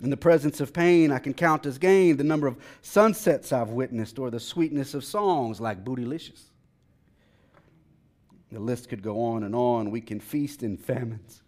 In 0.03 0.11
the 0.11 0.17
presence 0.17 0.61
of 0.61 0.73
pain, 0.73 1.13
I 1.13 1.19
can 1.19 1.35
count 1.35 1.67
as 1.67 1.77
gain 1.77 2.17
the 2.17 2.25
number 2.25 2.47
of 2.47 2.57
sunsets 2.81 3.53
I've 3.53 3.69
witnessed 3.69 4.19
or 4.19 4.31
the 4.31 4.41
sweetness 4.41 4.95
of 4.95 5.05
songs 5.05 5.61
like 5.61 5.85
Bootylicious. 5.85 6.45
The 8.51 8.61
list 8.61 8.89
could 8.89 9.03
go 9.03 9.23
on 9.23 9.43
and 9.43 9.55
on. 9.55 9.91
We 9.91 10.01
can 10.01 10.19
feast 10.19 10.63
in 10.63 10.77
famines 10.77 11.43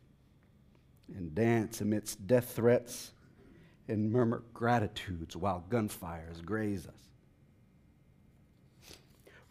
and 1.14 1.34
dance 1.34 1.80
amidst 1.80 2.26
death 2.26 2.52
threats 2.54 3.12
and 3.88 4.12
murmur 4.12 4.42
gratitudes 4.52 5.36
while 5.36 5.64
gunfires 5.68 6.44
graze 6.44 6.86
us. 6.86 6.94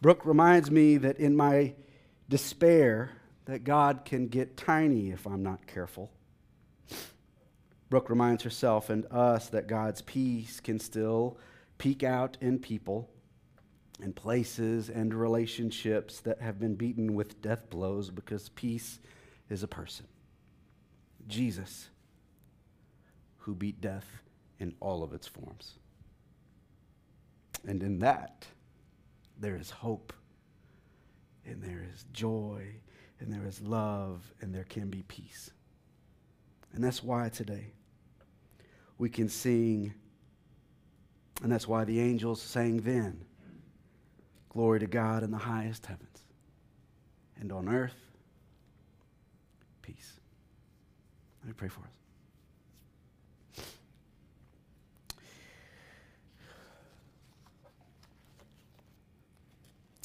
Brooke 0.00 0.24
reminds 0.24 0.70
me 0.70 0.96
that 0.96 1.18
in 1.18 1.36
my 1.36 1.74
despair, 2.28 3.12
that 3.44 3.64
God 3.64 4.04
can 4.04 4.28
get 4.28 4.56
tiny 4.56 5.10
if 5.10 5.26
I'm 5.26 5.42
not 5.42 5.66
careful. 5.66 6.10
Brooke 7.92 8.08
reminds 8.08 8.42
herself 8.42 8.88
and 8.88 9.04
us 9.10 9.50
that 9.50 9.66
God's 9.66 10.00
peace 10.00 10.60
can 10.60 10.78
still 10.78 11.36
peek 11.76 12.02
out 12.02 12.38
in 12.40 12.58
people 12.58 13.10
and 14.00 14.16
places 14.16 14.88
and 14.88 15.12
relationships 15.12 16.20
that 16.20 16.40
have 16.40 16.58
been 16.58 16.74
beaten 16.74 17.14
with 17.14 17.42
death 17.42 17.68
blows 17.68 18.08
because 18.08 18.48
peace 18.48 18.98
is 19.50 19.62
a 19.62 19.68
person. 19.68 20.06
Jesus, 21.28 21.90
who 23.36 23.54
beat 23.54 23.82
death 23.82 24.22
in 24.58 24.72
all 24.80 25.02
of 25.02 25.12
its 25.12 25.28
forms. 25.28 25.74
And 27.66 27.82
in 27.82 27.98
that, 27.98 28.46
there 29.38 29.56
is 29.56 29.68
hope, 29.68 30.14
and 31.44 31.62
there 31.62 31.84
is 31.92 32.06
joy, 32.10 32.68
and 33.20 33.30
there 33.30 33.46
is 33.46 33.60
love, 33.60 34.32
and 34.40 34.54
there 34.54 34.64
can 34.64 34.88
be 34.88 35.02
peace. 35.02 35.50
And 36.72 36.82
that's 36.82 37.02
why 37.02 37.28
today 37.28 37.74
we 39.02 39.10
can 39.10 39.28
sing, 39.28 39.92
and 41.42 41.50
that's 41.50 41.66
why 41.66 41.82
the 41.82 41.98
angels 41.98 42.40
sang 42.40 42.76
then 42.82 43.20
Glory 44.48 44.78
to 44.78 44.86
God 44.86 45.24
in 45.24 45.32
the 45.32 45.38
highest 45.38 45.86
heavens, 45.86 46.20
and 47.40 47.50
on 47.50 47.68
earth, 47.68 47.96
peace. 49.80 50.20
Let 51.42 51.48
me 51.48 51.54
pray 51.56 51.68
for 51.68 51.80
us. 53.56 53.64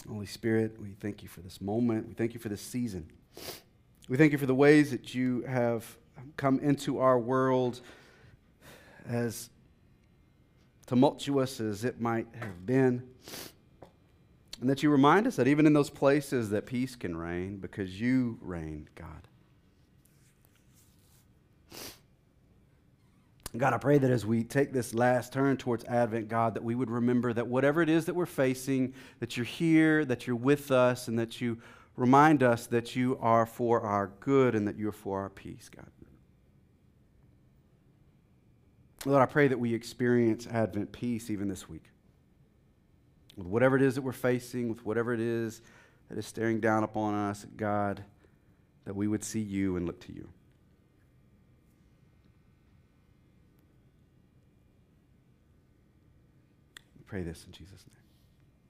Holy 0.10 0.26
Spirit, 0.26 0.82
we 0.82 0.96
thank 1.00 1.22
you 1.22 1.30
for 1.30 1.42
this 1.42 1.62
moment. 1.62 2.08
We 2.08 2.14
thank 2.16 2.34
you 2.34 2.40
for 2.40 2.50
this 2.50 2.62
season. 2.62 3.08
We 4.10 4.18
thank 4.18 4.32
you 4.32 4.40
for 4.40 4.48
the 4.48 4.56
ways 4.56 4.90
that 4.90 5.14
you 5.14 5.42
have 5.42 5.98
come 6.36 6.60
into 6.62 7.00
our 7.00 7.20
world 7.20 7.82
as 9.08 9.50
tumultuous 10.86 11.60
as 11.60 11.84
it 11.84 12.00
might 12.00 12.28
have 12.40 12.66
been. 12.66 13.04
And 14.60 14.70
that 14.70 14.82
you 14.82 14.90
remind 14.90 15.28
us 15.28 15.36
that 15.36 15.48
even 15.48 15.66
in 15.66 15.74
those 15.74 15.90
places 15.90 16.50
that 16.50 16.66
peace 16.66 16.96
can 16.96 17.16
reign 17.16 17.58
because 17.58 18.00
you 18.00 18.40
reign, 18.42 18.90
God. 18.96 19.28
God, 23.56 23.74
I 23.74 23.78
pray 23.78 23.98
that 23.98 24.12
as 24.12 24.26
we 24.26 24.44
take 24.44 24.74
this 24.74 24.94
last 24.94 25.32
turn 25.32 25.58
towards 25.58 25.84
Advent, 25.86 26.28
God, 26.28 26.54
that 26.56 26.64
we 26.64 26.76
would 26.76 26.90
remember 26.92 27.34
that 27.34 27.48
whatever 27.48 27.82
it 27.82 27.90
is 27.90 28.06
that 28.06 28.14
we're 28.14 28.26
facing, 28.26 28.94
that 29.20 29.38
you're 29.38 29.46
here, 29.46 30.06
that 30.06 30.28
you're 30.28 30.36
with 30.36 30.72
us, 30.72 31.08
and 31.08 31.18
that 31.18 31.40
you 31.40 31.58
remind 31.96 32.44
us 32.44 32.68
that 32.68 32.96
you 32.96 33.18
are 33.22 33.46
for 33.46 33.82
our 33.82 34.12
good 34.20 34.54
and 34.54 34.68
that 34.68 34.78
you 34.78 34.90
are 34.90 34.94
for 34.94 35.22
our 35.22 35.30
peace, 35.30 35.70
God. 35.76 35.88
Lord, 39.08 39.22
I 39.22 39.26
pray 39.26 39.48
that 39.48 39.58
we 39.58 39.74
experience 39.74 40.48
Advent 40.48 40.92
peace 40.92 41.30
even 41.30 41.48
this 41.48 41.70
week. 41.70 41.86
With 43.38 43.48
whatever 43.48 43.78
it 43.78 43.82
is 43.82 43.96
that 43.96 44.02
we're 44.02 44.12
facing, 44.12 44.68
with 44.68 44.86
whatever 44.86 45.14
it 45.14 45.22
is 45.22 45.62
that 46.10 46.18
is 46.18 46.26
staring 46.26 46.60
down 46.60 46.84
upon 46.84 47.14
us, 47.14 47.46
God, 47.56 48.04
that 48.84 48.96
we 48.96 49.08
would 49.08 49.24
see 49.24 49.40
you 49.40 49.78
and 49.78 49.86
look 49.86 50.00
to 50.02 50.14
you. 50.14 50.28
pray 57.06 57.24
this 57.24 57.46
in 57.46 57.54
Jesus' 57.54 57.86
name. 57.90 57.97